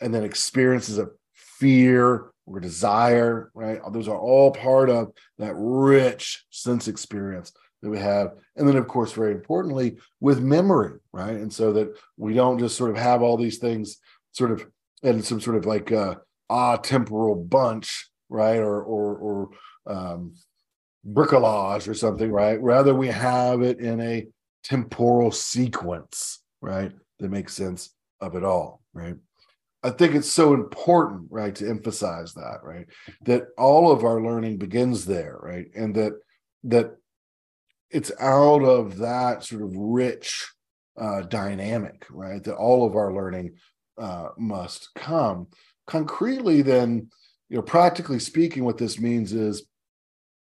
[0.00, 3.80] and then experiences of fear or desire, right?
[3.90, 7.52] Those are all part of that rich sense experience
[7.82, 8.28] that we have.
[8.54, 11.34] And then, of course, very importantly, with memory, right?
[11.34, 13.98] And so that we don't just sort of have all these things
[14.30, 14.66] sort of
[15.04, 16.16] in some sort of like uh,
[16.50, 18.58] ah temporal bunch, right?
[18.58, 19.50] Or or or
[19.86, 20.34] um,
[21.06, 22.60] bricolage or something, right?
[22.60, 24.26] Rather, we have it in a
[24.64, 26.92] temporal sequence, right?
[27.20, 27.90] That makes sense
[28.20, 29.16] of it all, right?
[29.82, 32.86] I think it's so important, right, to emphasize that, right,
[33.26, 36.12] that all of our learning begins there, right, and that
[36.64, 36.96] that
[37.90, 40.50] it's out of that sort of rich
[40.98, 42.42] uh, dynamic, right?
[42.42, 43.56] That all of our learning
[43.98, 45.46] uh, must come.
[45.86, 47.08] Concretely, then,
[47.48, 49.66] you know, practically speaking, what this means is,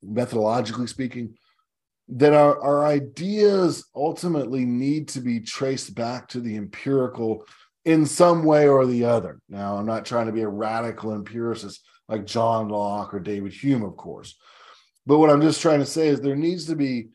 [0.05, 1.35] methodologically speaking,
[2.09, 7.45] that our, our ideas ultimately need to be traced back to the empirical
[7.85, 9.39] in some way or the other.
[9.49, 13.83] Now, I'm not trying to be a radical empiricist like John Locke or David Hume,
[13.83, 14.35] of course.
[15.05, 17.09] But what I'm just trying to say is there needs to be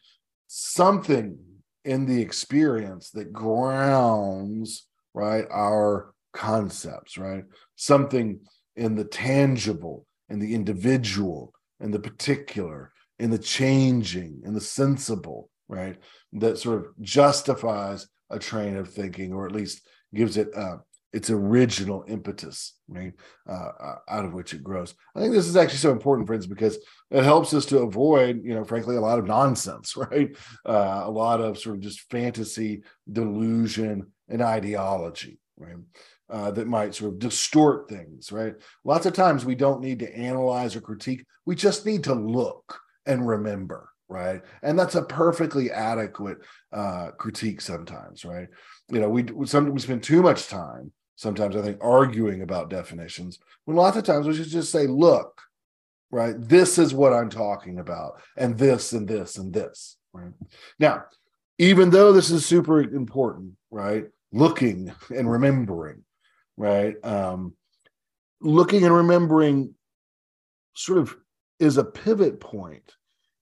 [0.47, 1.39] something
[1.85, 8.39] in the experience that grounds right our concepts right something
[8.77, 15.51] in the tangible in the individual in the particular in the changing in the sensible
[15.69, 15.97] right
[16.33, 20.77] that sort of justifies a train of thinking or at least gives it uh,
[21.13, 23.15] its original impetus, right,
[23.49, 24.95] uh, uh, out of which it grows.
[25.15, 26.79] I think this is actually so important, friends, because
[27.11, 30.37] it helps us to avoid, you know, frankly, a lot of nonsense, right?
[30.67, 35.77] Uh, a lot of sort of just fantasy, delusion, and ideology, right?
[36.31, 38.55] Uh, that might sort of distort things, right?
[38.85, 41.25] Lots of times we don't need to analyze or critique.
[41.47, 44.43] We just need to look and remember, right?
[44.63, 46.37] And that's a perfectly adequate
[46.71, 48.49] uh, critique sometimes, right?
[48.91, 53.41] You know, we some we spend too much time sometimes I think arguing about definitions
[53.65, 55.43] when lots of times we should just say, look,
[56.13, 60.33] right, this is what I'm talking about, and this and this and this, right?
[60.79, 61.05] Now,
[61.59, 64.05] even though this is super important, right?
[64.33, 66.05] Looking and remembering,
[66.59, 66.95] right?
[67.03, 67.55] Um,
[68.41, 69.75] looking and remembering
[70.75, 71.17] sort of
[71.59, 72.93] is a pivot point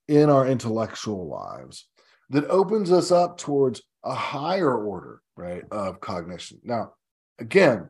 [0.07, 1.89] in our intellectual lives
[2.29, 6.59] that opens us up towards a higher order, right, of cognition.
[6.63, 6.93] Now,
[7.39, 7.89] again,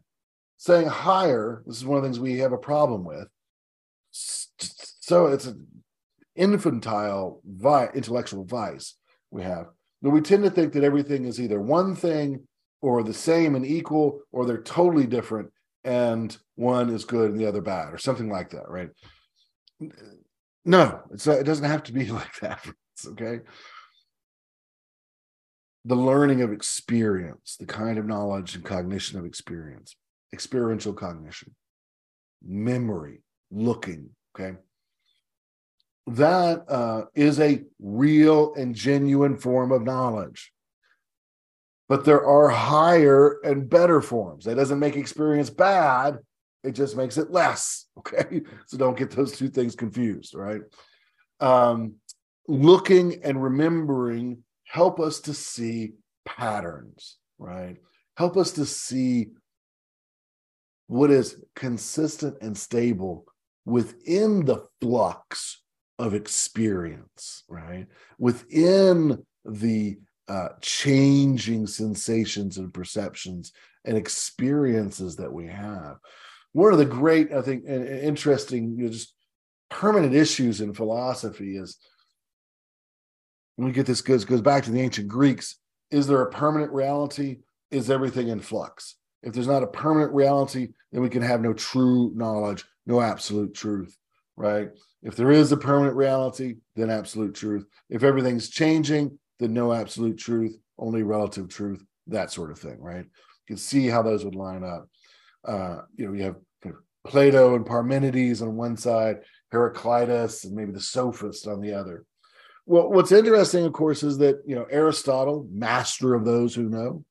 [0.57, 3.27] saying higher, this is one of the things we have a problem with.
[4.11, 5.65] So it's an
[6.35, 8.95] infantile vi- intellectual vice
[9.31, 9.67] we have.
[10.01, 12.47] But we tend to think that everything is either one thing
[12.81, 15.51] or the same and equal, or they're totally different,
[15.83, 18.89] and one is good and the other bad, or something like that, right?
[20.65, 22.65] No, it's, it doesn't have to be like that.
[23.05, 23.39] Okay
[25.87, 29.95] the learning of experience, the kind of knowledge and cognition of experience,
[30.33, 31.55] experiential cognition,
[32.45, 34.57] memory, looking, okay?
[36.07, 40.51] That uh, is a real and genuine form of knowledge.
[41.89, 44.45] But there are higher and better forms.
[44.45, 46.19] That doesn't make experience bad,
[46.63, 48.41] it just makes it less, okay?
[48.65, 50.62] So don't get those two things confused, right?
[51.39, 51.95] Um,
[52.47, 55.93] looking and remembering help us to see
[56.26, 57.78] patterns, right?
[58.17, 59.28] Help us to see
[60.88, 63.26] what is consistent and stable
[63.65, 65.62] within the flux
[66.00, 67.88] of experience, right?
[68.17, 73.53] Within the uh, changing sensations and perceptions
[73.86, 75.97] and experiences that we have.
[76.53, 79.13] One of the great, I think, interesting, you know, just
[79.69, 81.78] permanent issues in philosophy is
[83.55, 85.57] when we get this goes goes back to the ancient Greeks.
[85.91, 87.39] Is there a permanent reality?
[87.71, 88.95] Is everything in flux?
[89.23, 93.53] If there's not a permanent reality, then we can have no true knowledge, no absolute
[93.53, 93.97] truth,
[94.36, 94.69] right?
[95.01, 97.65] If there is a permanent reality, then absolute truth.
[97.89, 103.05] If everything's changing, then no absolute truth, only relative truth, that sort of thing, right?
[103.05, 104.89] You can see how those would line up.
[105.45, 106.35] Uh, you know, you have
[107.07, 109.17] Plato and Parmenides on one side,
[109.51, 112.05] Heraclitus and maybe the sophist on the other.
[112.65, 117.05] Well, what's interesting, of course, is that you know Aristotle, master of those who know,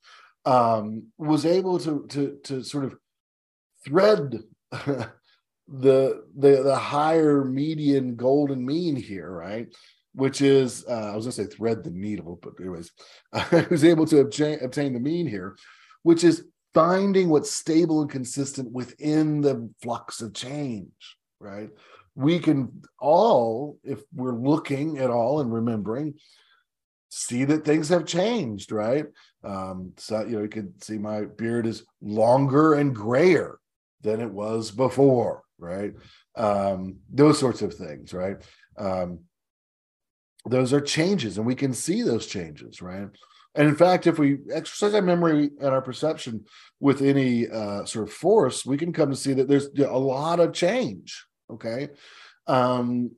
[0.44, 2.94] um, was able to to to sort of
[3.84, 4.38] thread
[4.70, 5.10] the
[5.68, 6.22] the
[6.62, 9.68] the higher median golden mean here, right?
[10.16, 12.90] Which is uh, I was going to say thread the needle, but anyways,
[13.32, 15.56] I was able to obtain, obtain the mean here,
[16.02, 16.44] which is
[16.74, 21.70] finding what's stable and consistent within the flux of change, right?
[22.16, 26.14] we can all, if we're looking at all and remembering,
[27.10, 29.04] see that things have changed, right?
[29.44, 33.58] Um, so you know, you can see my beard is longer and grayer
[34.00, 35.92] than it was before, right?
[36.36, 38.38] Um, those sorts of things, right?
[38.78, 39.20] Um,
[40.48, 43.08] those are changes, and we can see those changes, right?
[43.54, 46.44] And in fact, if we exercise our memory and our perception
[46.78, 50.40] with any uh, sort of force, we can come to see that there's a lot
[50.40, 51.88] of change, okay?
[52.46, 53.12] Um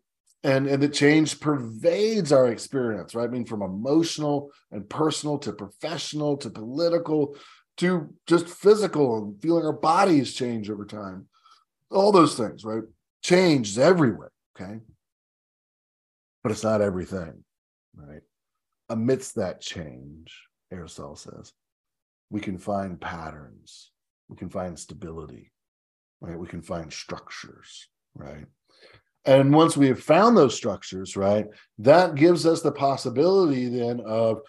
[0.45, 3.29] and and the change pervades our experience right?
[3.29, 7.37] I mean from emotional and personal to professional to political
[7.79, 11.27] to just physical and feeling our bodies change over time.
[11.91, 12.85] All those things right?
[13.23, 14.79] Change is everywhere okay
[16.49, 17.45] but it's not everything
[17.95, 18.23] right
[18.89, 20.33] amidst that change
[20.73, 21.53] aristotle says
[22.31, 23.91] we can find patterns
[24.31, 25.53] we can find stability
[26.23, 28.47] right we can find structures right
[29.27, 31.47] and once we have found those structures, right,
[31.81, 34.41] that gives us the possibility then of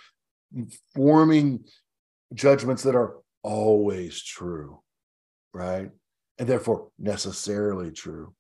[0.95, 1.65] forming
[2.33, 4.79] judgments that are always true,
[5.53, 5.89] right?
[6.37, 8.33] And therefore necessarily true.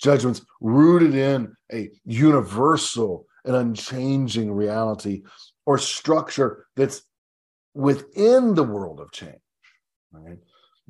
[0.00, 5.22] Judgments rooted in a universal and unchanging reality
[5.66, 7.02] or structure that's
[7.74, 9.34] within the world of change,
[10.12, 10.38] right?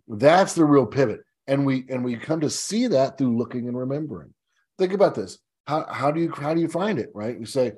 [0.09, 1.21] That's the real pivot.
[1.47, 4.33] And we and we come to see that through looking and remembering
[4.79, 5.39] think about this.
[5.67, 7.11] How how do you how do you find it?
[7.15, 7.39] Right?
[7.39, 7.73] You say,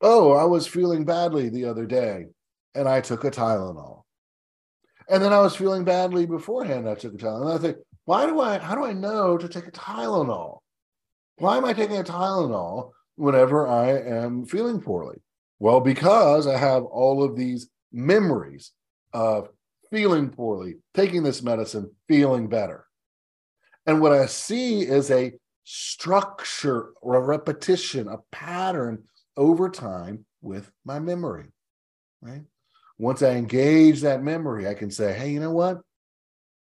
[0.00, 2.26] "Oh, I was feeling badly the other day,
[2.74, 4.02] and I took a Tylenol."
[5.08, 6.88] And then I was feeling badly beforehand.
[6.88, 7.50] I took a Tylenol.
[7.50, 8.58] And I think, why do I?
[8.58, 10.58] How do I know to take a Tylenol?
[11.38, 15.18] Why am I taking a Tylenol whenever I am feeling poorly?
[15.58, 18.72] Well, because I have all of these memories
[19.12, 19.48] of
[19.90, 22.86] feeling poorly, taking this medicine, feeling better.
[23.86, 25.32] And what I see is a
[25.64, 29.04] structure or a repetition, a pattern
[29.36, 31.46] over time with my memory,
[32.20, 32.42] right?
[32.98, 35.80] Once I engage that memory, I can say, hey, you know what?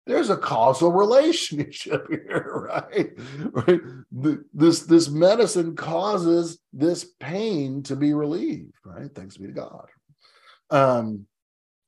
[0.06, 3.10] There's a causal relationship here, right?
[3.52, 3.80] right?
[4.52, 9.10] This, this medicine causes this pain to be relieved, right?
[9.14, 9.86] Thanks be to God.
[10.70, 11.26] Um,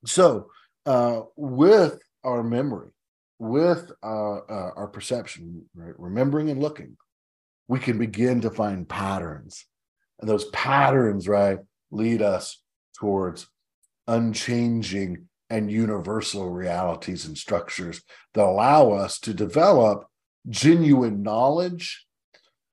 [0.04, 0.50] so,
[0.86, 2.90] uh, with our memory,
[3.38, 6.96] with uh, uh, our perception, right, remembering and looking,
[7.68, 9.66] we can begin to find patterns.
[10.20, 11.58] And those patterns, right,
[11.90, 12.62] lead us
[12.98, 13.48] towards
[14.06, 18.02] unchanging and universal realities and structures
[18.34, 20.06] that allow us to develop
[20.48, 22.06] genuine knowledge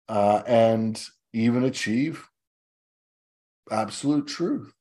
[0.09, 1.03] uh, and
[1.33, 2.27] even achieve
[3.69, 4.73] absolute truth.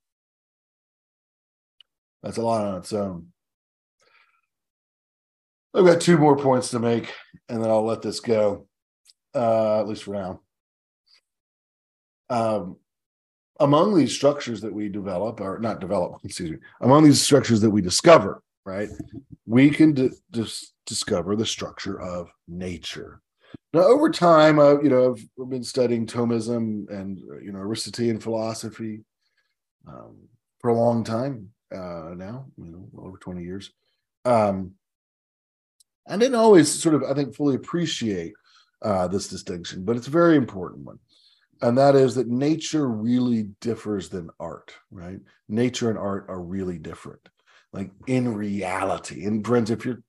[2.22, 3.28] That's a lot on its own.
[5.72, 7.12] I've got two more points to make,
[7.48, 8.66] and then I'll let this go,
[9.34, 10.40] uh, at least for now.
[12.28, 12.76] Um,
[13.60, 17.70] among these structures that we develop, or not develop, excuse me, among these structures that
[17.70, 18.88] we discover, right,
[19.46, 23.20] we can d- dis- discover the structure of nature.
[23.72, 29.04] Now, over time, uh, you know, I've been studying Thomism and you know Aristotelian philosophy
[29.86, 30.16] um,
[30.58, 33.70] for a long time uh, now, you know, over twenty years.
[34.24, 34.72] Um,
[36.08, 38.32] I didn't always sort of, I think, fully appreciate
[38.82, 40.98] uh, this distinction, but it's a very important one.
[41.62, 45.18] And that is that nature really differs than art, right?
[45.48, 47.28] Nature and art are really different,
[47.72, 49.24] like in reality.
[49.24, 50.02] And friends, if you're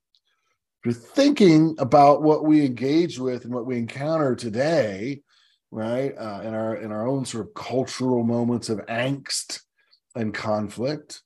[0.83, 5.21] if you're thinking about what we engage with and what we encounter today,
[5.69, 9.61] right, uh, in our in our own sort of cultural moments of angst
[10.15, 11.21] and conflict,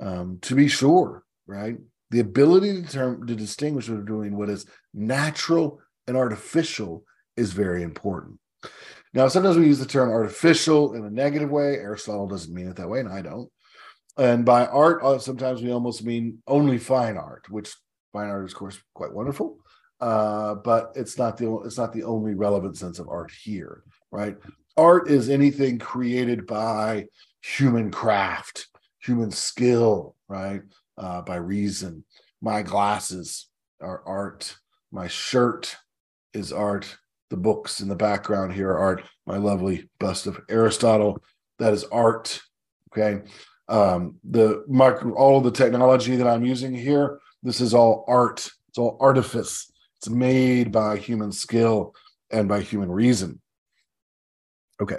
[0.00, 1.76] um, to be sure, right,
[2.10, 7.04] the ability to, term, to distinguish between what is natural and artificial
[7.36, 8.38] is very important.
[9.14, 11.74] Now, sometimes we use the term artificial in a negative way.
[11.76, 13.50] Aristotle doesn't mean it that way, and I don't.
[14.16, 17.74] And by art, uh, sometimes we almost mean only fine art, which
[18.12, 19.58] fine art is, of course, quite wonderful.
[20.00, 23.82] Uh, but it's not the it's not the only relevant sense of art here,
[24.12, 24.36] right?
[24.76, 27.06] Art is anything created by
[27.42, 28.68] human craft,
[29.00, 30.62] human skill, right?
[30.98, 32.04] uh, by reason.
[32.42, 33.46] My glasses
[33.80, 34.56] are art.
[34.90, 35.76] My shirt
[36.34, 36.98] is art.
[37.30, 39.02] The books in the background here are.
[39.26, 41.22] My lovely bust of Aristotle,
[41.58, 42.40] that is art.
[42.90, 43.20] Okay.
[43.68, 48.48] Um, the micro, all of the technology that I'm using here, this is all art.
[48.70, 49.70] It's all artifice.
[49.98, 51.94] It's made by human skill
[52.30, 53.40] and by human reason.
[54.80, 54.98] Okay,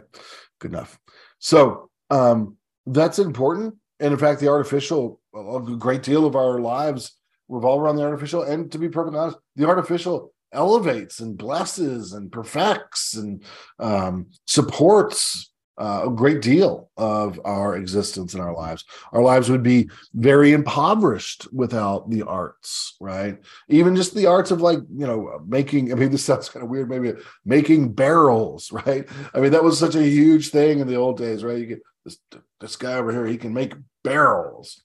[0.59, 0.99] good enough.
[1.39, 3.75] So um, that's important.
[3.99, 7.17] And in fact, the artificial, a great deal of our lives
[7.47, 8.43] revolve around the artificial.
[8.43, 13.43] And to be perfectly honest, the artificial elevates and blesses and perfects and
[13.79, 18.83] um, supports uh, a great deal of our existence in our lives.
[19.13, 23.39] Our lives would be very impoverished without the arts, right?
[23.69, 26.69] Even just the arts of like, you know, making, I mean, this sounds kind of
[26.69, 27.13] weird, maybe
[27.45, 29.07] making barrels, right?
[29.33, 31.57] I mean, that was such a huge thing in the old days, right?
[31.57, 32.17] You get this,
[32.59, 33.73] this guy over here, he can make
[34.03, 34.81] barrels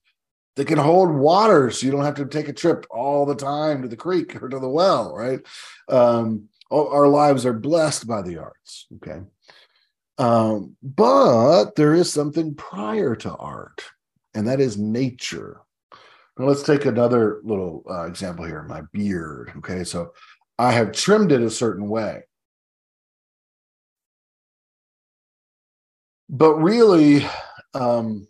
[0.57, 3.82] that can hold water so you don't have to take a trip all the time
[3.82, 5.40] to the creek or to the well, right?
[5.88, 9.20] Um, our lives are blessed by the arts, okay?
[10.18, 13.82] Um, but there is something prior to art,
[14.34, 15.61] and that is nature.
[16.38, 19.52] Now, let's take another little uh, example here my beard.
[19.59, 20.12] Okay, so
[20.59, 22.22] I have trimmed it a certain way.
[26.28, 27.26] But really,
[27.74, 28.26] um,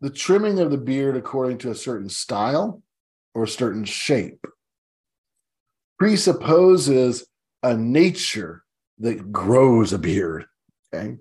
[0.00, 2.82] the trimming of the beard according to a certain style
[3.34, 4.46] or a certain shape
[5.98, 7.26] presupposes
[7.62, 8.62] a nature
[8.98, 10.46] that grows a beard.
[10.94, 11.16] Okay.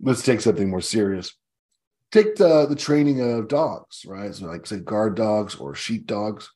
[0.00, 1.34] Let's take something more serious.
[2.12, 4.34] Take the, the training of dogs, right?
[4.34, 6.50] So, like, say, guard dogs or sheep dogs.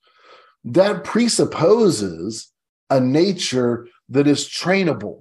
[0.65, 2.53] That presupposes
[2.91, 5.21] a nature that is trainable,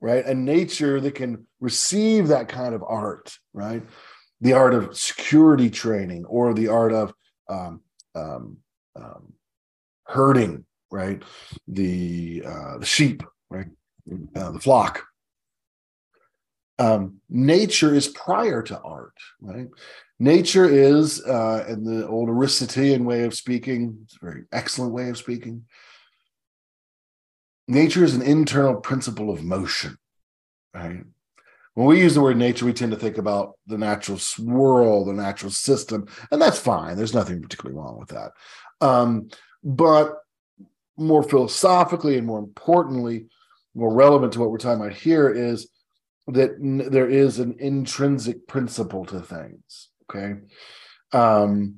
[0.00, 0.24] right?
[0.24, 3.82] A nature that can receive that kind of art, right?
[4.40, 7.12] The art of security training or the art of
[7.48, 7.80] um,
[8.14, 8.58] um,
[8.96, 9.32] um,
[10.04, 11.22] herding, right?
[11.68, 13.68] The uh, the sheep, right?
[14.34, 15.04] Uh, the flock,
[16.80, 19.68] um, nature is prior to art, right?
[20.18, 25.10] Nature is, uh, in the old Aristotelian way of speaking, it's a very excellent way
[25.10, 25.66] of speaking.
[27.68, 29.98] Nature is an internal principle of motion,
[30.74, 31.04] right?
[31.74, 35.12] When we use the word nature, we tend to think about the natural swirl, the
[35.12, 36.96] natural system, and that's fine.
[36.96, 38.32] There's nothing particularly wrong with that.
[38.80, 39.28] Um,
[39.62, 40.14] but
[40.96, 43.26] more philosophically and more importantly,
[43.74, 45.68] more relevant to what we're talking about here is
[46.26, 49.90] that n- there is an intrinsic principle to things.
[50.10, 50.40] Okay.
[51.12, 51.76] Um,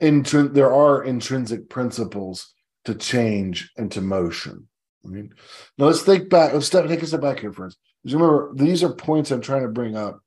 [0.00, 2.54] there are intrinsic principles
[2.86, 4.66] to change and to motion.
[5.04, 5.34] I mean,
[5.78, 6.52] now let's think back.
[6.52, 7.76] Let's step, take a step back here, friends.
[8.02, 10.20] Because remember, these are points I'm trying to bring up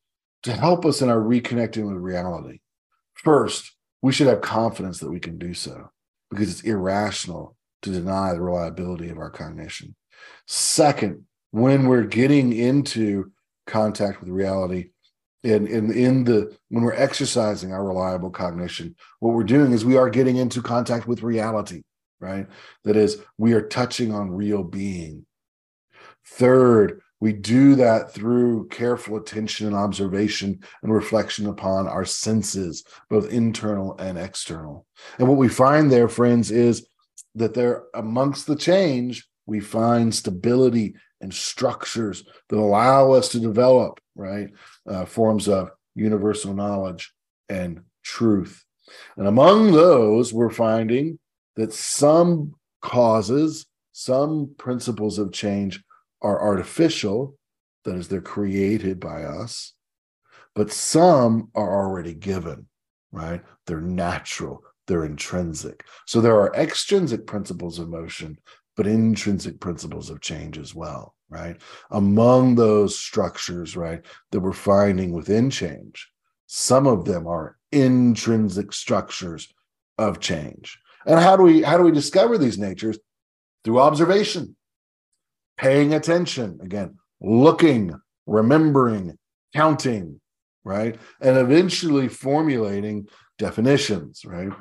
[0.44, 2.60] to help us in our reconnecting with reality.
[3.14, 5.90] First, we should have confidence that we can do so
[6.30, 9.96] because it's irrational to deny the reliability of our cognition.
[10.48, 13.32] Second, when we're getting into
[13.68, 14.90] contact with reality
[15.44, 19.98] and in, in the when we're exercising our reliable cognition what we're doing is we
[19.98, 21.82] are getting into contact with reality
[22.20, 22.48] right
[22.84, 25.26] that is we are touching on real being
[26.26, 33.32] third we do that through careful attention and observation and reflection upon our senses both
[33.32, 34.86] internal and external.
[35.18, 36.86] And what we find there friends is
[37.36, 44.02] that there amongst the change we find stability and structures that allow us to develop
[44.16, 44.50] right
[44.86, 47.14] uh, forms of universal knowledge
[47.48, 48.66] and truth.
[49.16, 51.20] And among those we're finding
[51.56, 55.82] that some causes some principles of change
[56.24, 57.38] are artificial
[57.86, 59.74] that is they're created by us
[60.56, 62.66] but some are already given
[63.12, 68.38] right they're natural they're intrinsic so there are extrinsic principles of motion
[68.76, 71.58] but intrinsic principles of change as well, right?
[71.92, 76.10] Among those structures, right, that we're finding within change,
[76.48, 79.48] some of them are intrinsic structures
[79.98, 80.80] of change.
[81.06, 82.98] And how do we how do we discover these natures?
[83.64, 84.56] Through observation,
[85.64, 87.98] paying attention, again, looking,
[88.28, 89.18] remembering,
[89.56, 90.20] counting,
[90.66, 91.00] right?
[91.22, 93.08] And eventually formulating
[93.40, 94.52] definitions, right?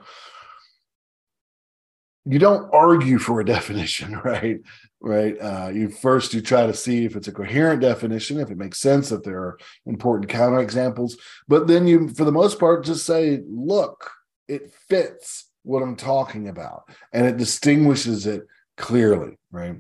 [2.24, 4.61] you don't argue for a definition right
[5.00, 8.57] right uh, you first you try to see if it's a coherent definition if it
[8.57, 11.14] makes sense if there are important counterexamples
[11.48, 14.09] but then you for the most part just say look
[14.46, 18.46] it fits what i'm talking about and it distinguishes it
[18.76, 19.74] clearly right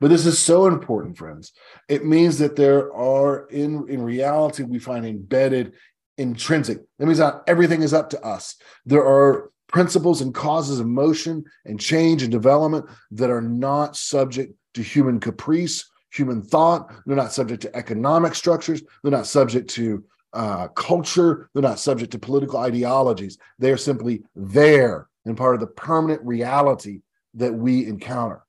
[0.00, 1.52] but this is so important friends
[1.88, 5.72] it means that there are in in reality we find embedded
[6.20, 6.78] intrinsic.
[6.98, 8.56] That means not everything is up to us.
[8.84, 14.54] There are principles and causes of motion and change and development that are not subject
[14.74, 16.92] to human caprice, human thought.
[17.06, 18.82] They're not subject to economic structures.
[19.02, 21.48] They're not subject to uh, culture.
[21.54, 23.38] They're not subject to political ideologies.
[23.58, 27.00] They are simply there and part of the permanent reality
[27.34, 28.44] that we encounter.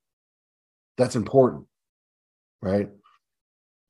[0.97, 1.65] That's important,
[2.61, 2.89] right?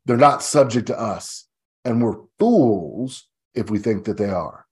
[0.06, 1.48] They're not subject to us.
[1.84, 4.66] And we're fools if we think that they are.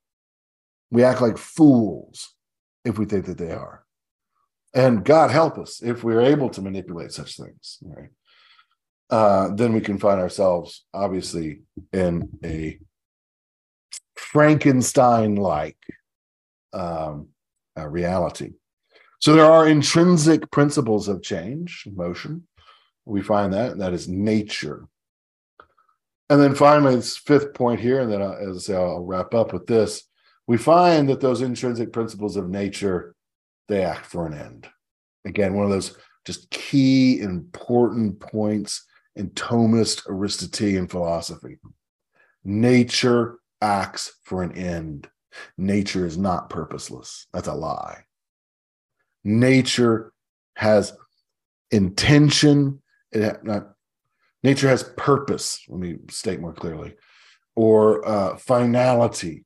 [0.91, 2.33] We act like fools
[2.85, 3.83] if we think that they are.
[4.73, 8.09] And God help us if we're able to manipulate such things, right?
[9.09, 11.61] Uh, then we can find ourselves obviously
[11.91, 12.79] in a
[14.15, 15.77] Frankenstein like
[16.73, 17.29] um,
[17.75, 18.51] reality.
[19.19, 22.47] So there are intrinsic principles of change, motion.
[23.05, 24.87] We find that, and that is nature.
[26.29, 29.33] And then finally, this fifth point here, and then I'll, as I say, I'll wrap
[29.33, 30.03] up with this.
[30.47, 33.15] We find that those intrinsic principles of nature,
[33.67, 34.69] they act for an end.
[35.25, 41.57] Again, one of those just key important points in Thomist Aristotelian philosophy.
[42.43, 45.09] Nature acts for an end.
[45.57, 47.27] Nature is not purposeless.
[47.33, 48.05] That's a lie.
[49.23, 50.11] Nature
[50.55, 50.93] has
[51.71, 52.81] intention.
[53.11, 53.73] It not
[54.43, 55.61] nature has purpose.
[55.67, 56.95] Let me state more clearly,
[57.55, 59.45] or uh, finality,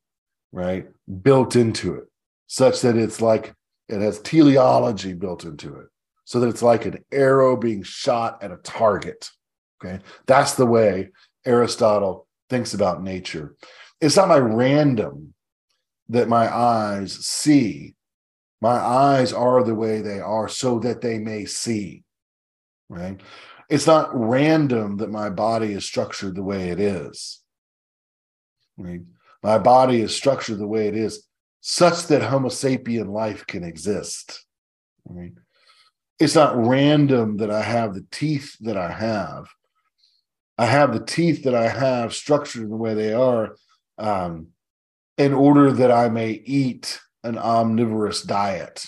[0.52, 0.86] right,
[1.22, 2.04] built into it,
[2.46, 3.54] such that it's like
[3.88, 5.86] it has teleology built into it,
[6.24, 9.30] so that it's like an arrow being shot at a target.
[9.84, 11.10] Okay, that's the way
[11.44, 13.54] Aristotle thinks about nature.
[14.00, 15.34] It's not by random
[16.08, 17.94] that my eyes see.
[18.64, 22.02] My eyes are the way they are so that they may see.
[22.88, 23.20] Right?
[23.68, 27.42] It's not random that my body is structured the way it is.
[28.78, 29.02] Right?
[29.42, 31.28] My body is structured the way it is,
[31.60, 34.46] such that Homo sapien life can exist.
[35.04, 35.34] Right?
[36.18, 39.44] It's not random that I have the teeth that I have.
[40.56, 43.56] I have the teeth that I have structured the way they are
[43.98, 44.46] um,
[45.18, 48.86] in order that I may eat an omnivorous diet.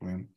[0.00, 0.28] I mean,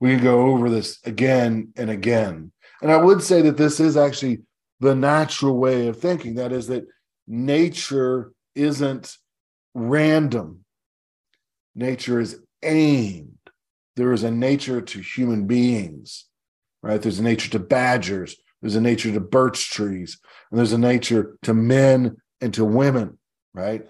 [0.00, 2.52] we can go over this again and again.
[2.80, 4.42] And I would say that this is actually
[4.80, 6.36] the natural way of thinking.
[6.36, 6.86] That is, that
[7.26, 9.16] nature isn't
[9.74, 10.64] random,
[11.74, 13.30] nature is aimed.
[13.96, 16.26] There is a nature to human beings,
[16.82, 17.00] right?
[17.00, 20.18] There's a nature to badgers, there's a nature to birch trees,
[20.50, 23.18] and there's a nature to men and to women,
[23.52, 23.86] right?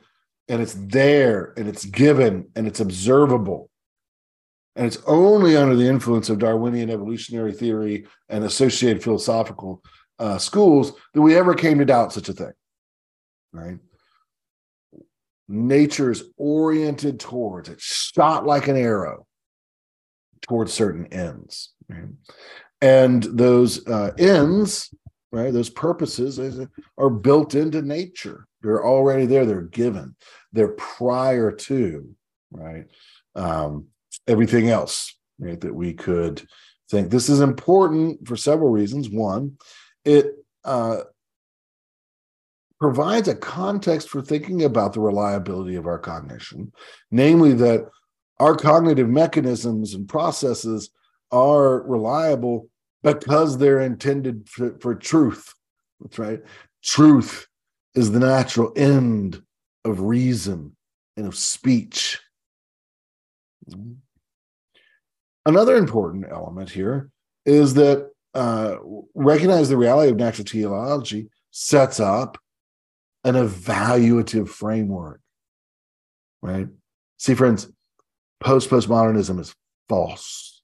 [0.49, 3.71] And it's there and it's given and it's observable.
[4.77, 9.83] And it's only under the influence of Darwinian evolutionary theory and associated philosophical
[10.19, 12.53] uh, schools that we ever came to doubt such a thing.
[13.53, 13.79] Right?
[15.49, 19.27] Nature is oriented towards, it's shot like an arrow
[20.43, 21.73] towards certain ends.
[21.89, 22.09] Right?
[22.81, 24.93] And those uh, ends,
[25.33, 26.67] right, those purposes
[26.99, 28.47] are built into nature.
[28.65, 29.45] They're already there.
[29.45, 30.17] They're given.
[30.53, 32.15] They're prior to
[32.51, 32.87] right
[33.35, 33.89] um,
[34.27, 36.47] everything else right that we could
[36.91, 37.11] think.
[37.11, 39.11] This is important for several reasons.
[39.11, 39.59] One,
[40.05, 40.27] it
[40.65, 41.03] uh,
[42.81, 46.73] provides a context for thinking about the reliability of our cognition,
[47.11, 47.87] namely that
[48.41, 50.91] our cognitive mechanisms and processes
[51.31, 52.69] are reliable
[53.03, 55.53] because they're intended for, for truth.
[56.01, 56.41] That's right.
[56.83, 57.47] Truth
[57.95, 59.41] is the natural end
[59.85, 60.77] of reason
[61.17, 62.21] and of speech.
[65.47, 67.11] Another important element here
[67.47, 68.77] is that uh,
[69.15, 72.39] recognize the reality of natural teleology sets up
[73.23, 75.21] an evaluative framework,
[76.43, 76.67] right?
[77.19, 77.69] See, friends,
[78.41, 79.55] post postmodernism is
[79.89, 80.63] false.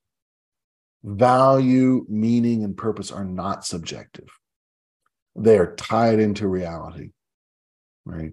[1.05, 4.29] Value, meaning, and purpose are not subjective,
[5.37, 7.11] they are tied into reality
[8.05, 8.33] right?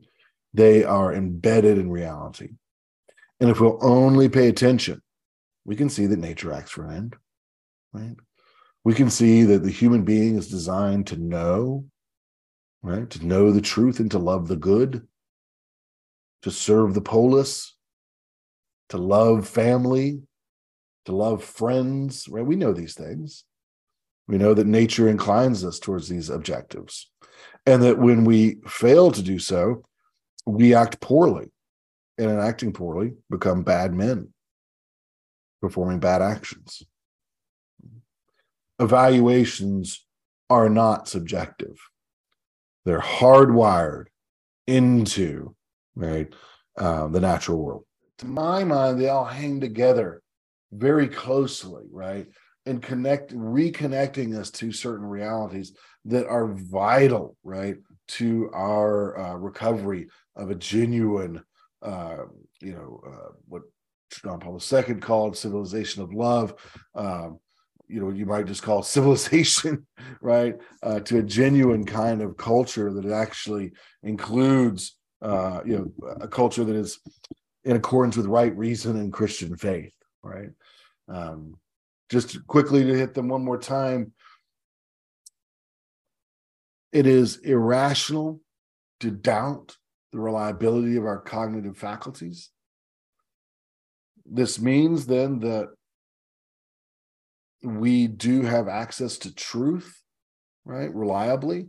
[0.53, 2.49] They are embedded in reality.
[3.39, 5.01] And if we'll only pay attention,
[5.65, 7.15] we can see that nature acts for an end,
[7.93, 8.15] right?
[8.83, 11.85] We can see that the human being is designed to know,
[12.81, 13.09] right?
[13.09, 15.05] To know the truth and to love the good,
[16.43, 17.75] to serve the polis,
[18.89, 20.21] to love family,
[21.05, 22.45] to love friends, right?
[22.45, 23.43] We know these things.
[24.27, 27.09] We know that nature inclines us towards these objectives
[27.67, 29.83] and that when we fail to do so,
[30.47, 31.51] we act poorly,
[32.17, 34.29] and in acting poorly, become bad men,
[35.61, 36.81] performing bad actions.
[38.79, 40.05] Evaluations
[40.49, 41.77] are not subjective,
[42.85, 44.05] they're hardwired
[44.65, 45.55] into
[45.97, 46.33] right?
[46.77, 47.83] Uh, the natural world.
[48.19, 50.21] To my mind, they all hang together
[50.71, 52.27] very closely, right?
[52.67, 55.73] And connect, reconnecting us to certain realities
[56.05, 57.77] that are vital, right,
[58.09, 61.43] to our uh, recovery of a genuine,
[61.81, 62.17] uh,
[62.61, 63.63] you know, uh, what
[64.23, 66.53] John Paul II called civilization of love.
[66.95, 67.39] Um,
[67.87, 69.87] you know, you might just call civilization,
[70.21, 70.55] right?
[70.83, 73.71] Uh, to a genuine kind of culture that actually
[74.03, 76.99] includes, uh, you know, a culture that is
[77.63, 79.93] in accordance with right reason and Christian faith,
[80.23, 80.49] right?
[81.09, 81.55] Um,
[82.09, 84.13] just quickly to hit them one more time,
[86.91, 88.41] it is irrational
[89.01, 89.77] to doubt
[90.11, 92.49] the reliability of our cognitive faculties.
[94.25, 95.69] This means then that
[97.61, 100.01] we do have access to truth,
[100.65, 100.93] right?
[100.93, 101.67] Reliably,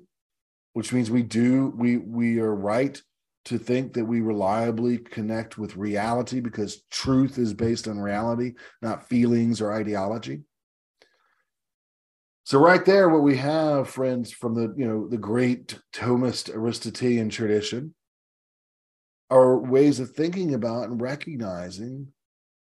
[0.73, 3.01] which means we do we we are right
[3.47, 9.09] to think that we reliably connect with reality because truth is based on reality, not
[9.09, 10.43] feelings or ideology.
[12.45, 17.29] So right there, what we have, friends, from the you know the great Thomist Aristotelian
[17.29, 17.95] tradition,
[19.31, 22.09] are ways of thinking about and recognizing,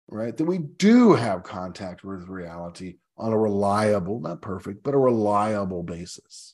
[0.08, 4.98] right, that we do have contact with reality on a reliable, not perfect, but a
[4.98, 6.53] reliable basis.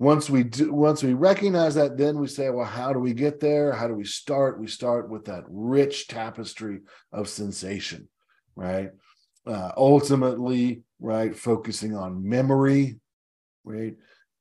[0.00, 3.38] Once we do, once we recognize that, then we say, well, how do we get
[3.38, 3.70] there?
[3.70, 4.58] How do we start?
[4.58, 6.80] We start with that rich tapestry
[7.12, 8.08] of sensation,
[8.56, 8.90] right?
[9.46, 12.98] uh, ultimately, right, focusing on memory,
[13.64, 13.94] right,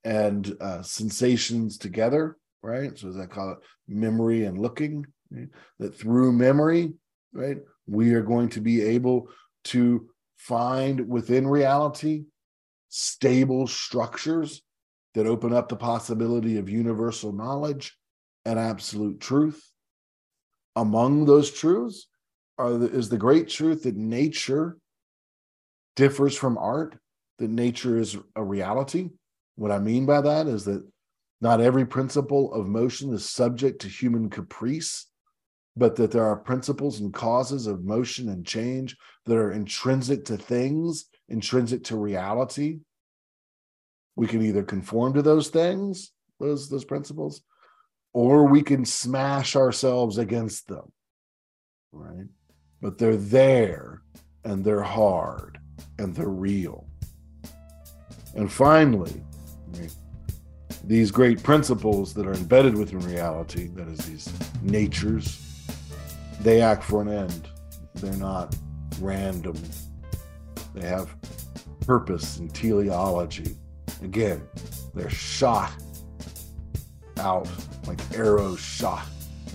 [0.04, 2.98] and uh, sensations together, right?
[2.98, 3.58] So as I call it,
[3.88, 5.06] memory and looking.
[5.32, 5.48] Right?
[5.80, 6.94] That through memory,
[7.34, 7.58] right,
[7.88, 9.30] we are going to be able
[9.66, 12.24] to find within reality
[12.90, 14.62] stable structures
[15.14, 17.98] that open up the possibility of universal knowledge
[18.46, 19.72] and absolute truth.
[20.76, 22.08] Among those truths
[22.58, 24.78] are the, is the great truth that nature
[25.96, 26.98] differs from art,
[27.40, 29.10] that nature is a reality.
[29.56, 30.88] What I mean by that is that
[31.42, 35.08] not every principle of motion is subject to human caprice,
[35.76, 40.38] but that there are principles and causes of motion and change that are intrinsic to
[40.38, 42.80] things, intrinsic to reality.
[44.20, 46.12] We can either conform to those things,
[46.42, 47.42] those, those principles,
[48.12, 50.92] or we can smash ourselves against them.
[51.94, 52.28] Right?
[52.82, 54.02] But they're there
[54.44, 55.58] and they're hard
[55.98, 56.86] and they're real.
[58.36, 59.24] And finally,
[60.84, 65.66] these great principles that are embedded within reality, that is, these natures,
[66.42, 67.48] they act for an end.
[67.96, 68.54] They're not
[69.00, 69.56] random,
[70.74, 71.16] they have
[71.80, 73.56] purpose and teleology.
[74.02, 74.42] Again,
[74.94, 75.72] they're shot
[77.18, 77.48] out
[77.86, 79.06] like arrows shot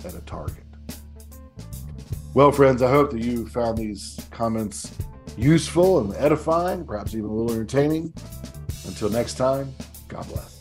[0.03, 0.63] at a target.
[2.33, 4.91] Well, friends, I hope that you found these comments
[5.37, 8.13] useful and edifying, perhaps even a little entertaining.
[8.85, 9.73] Until next time,
[10.07, 10.54] God bless.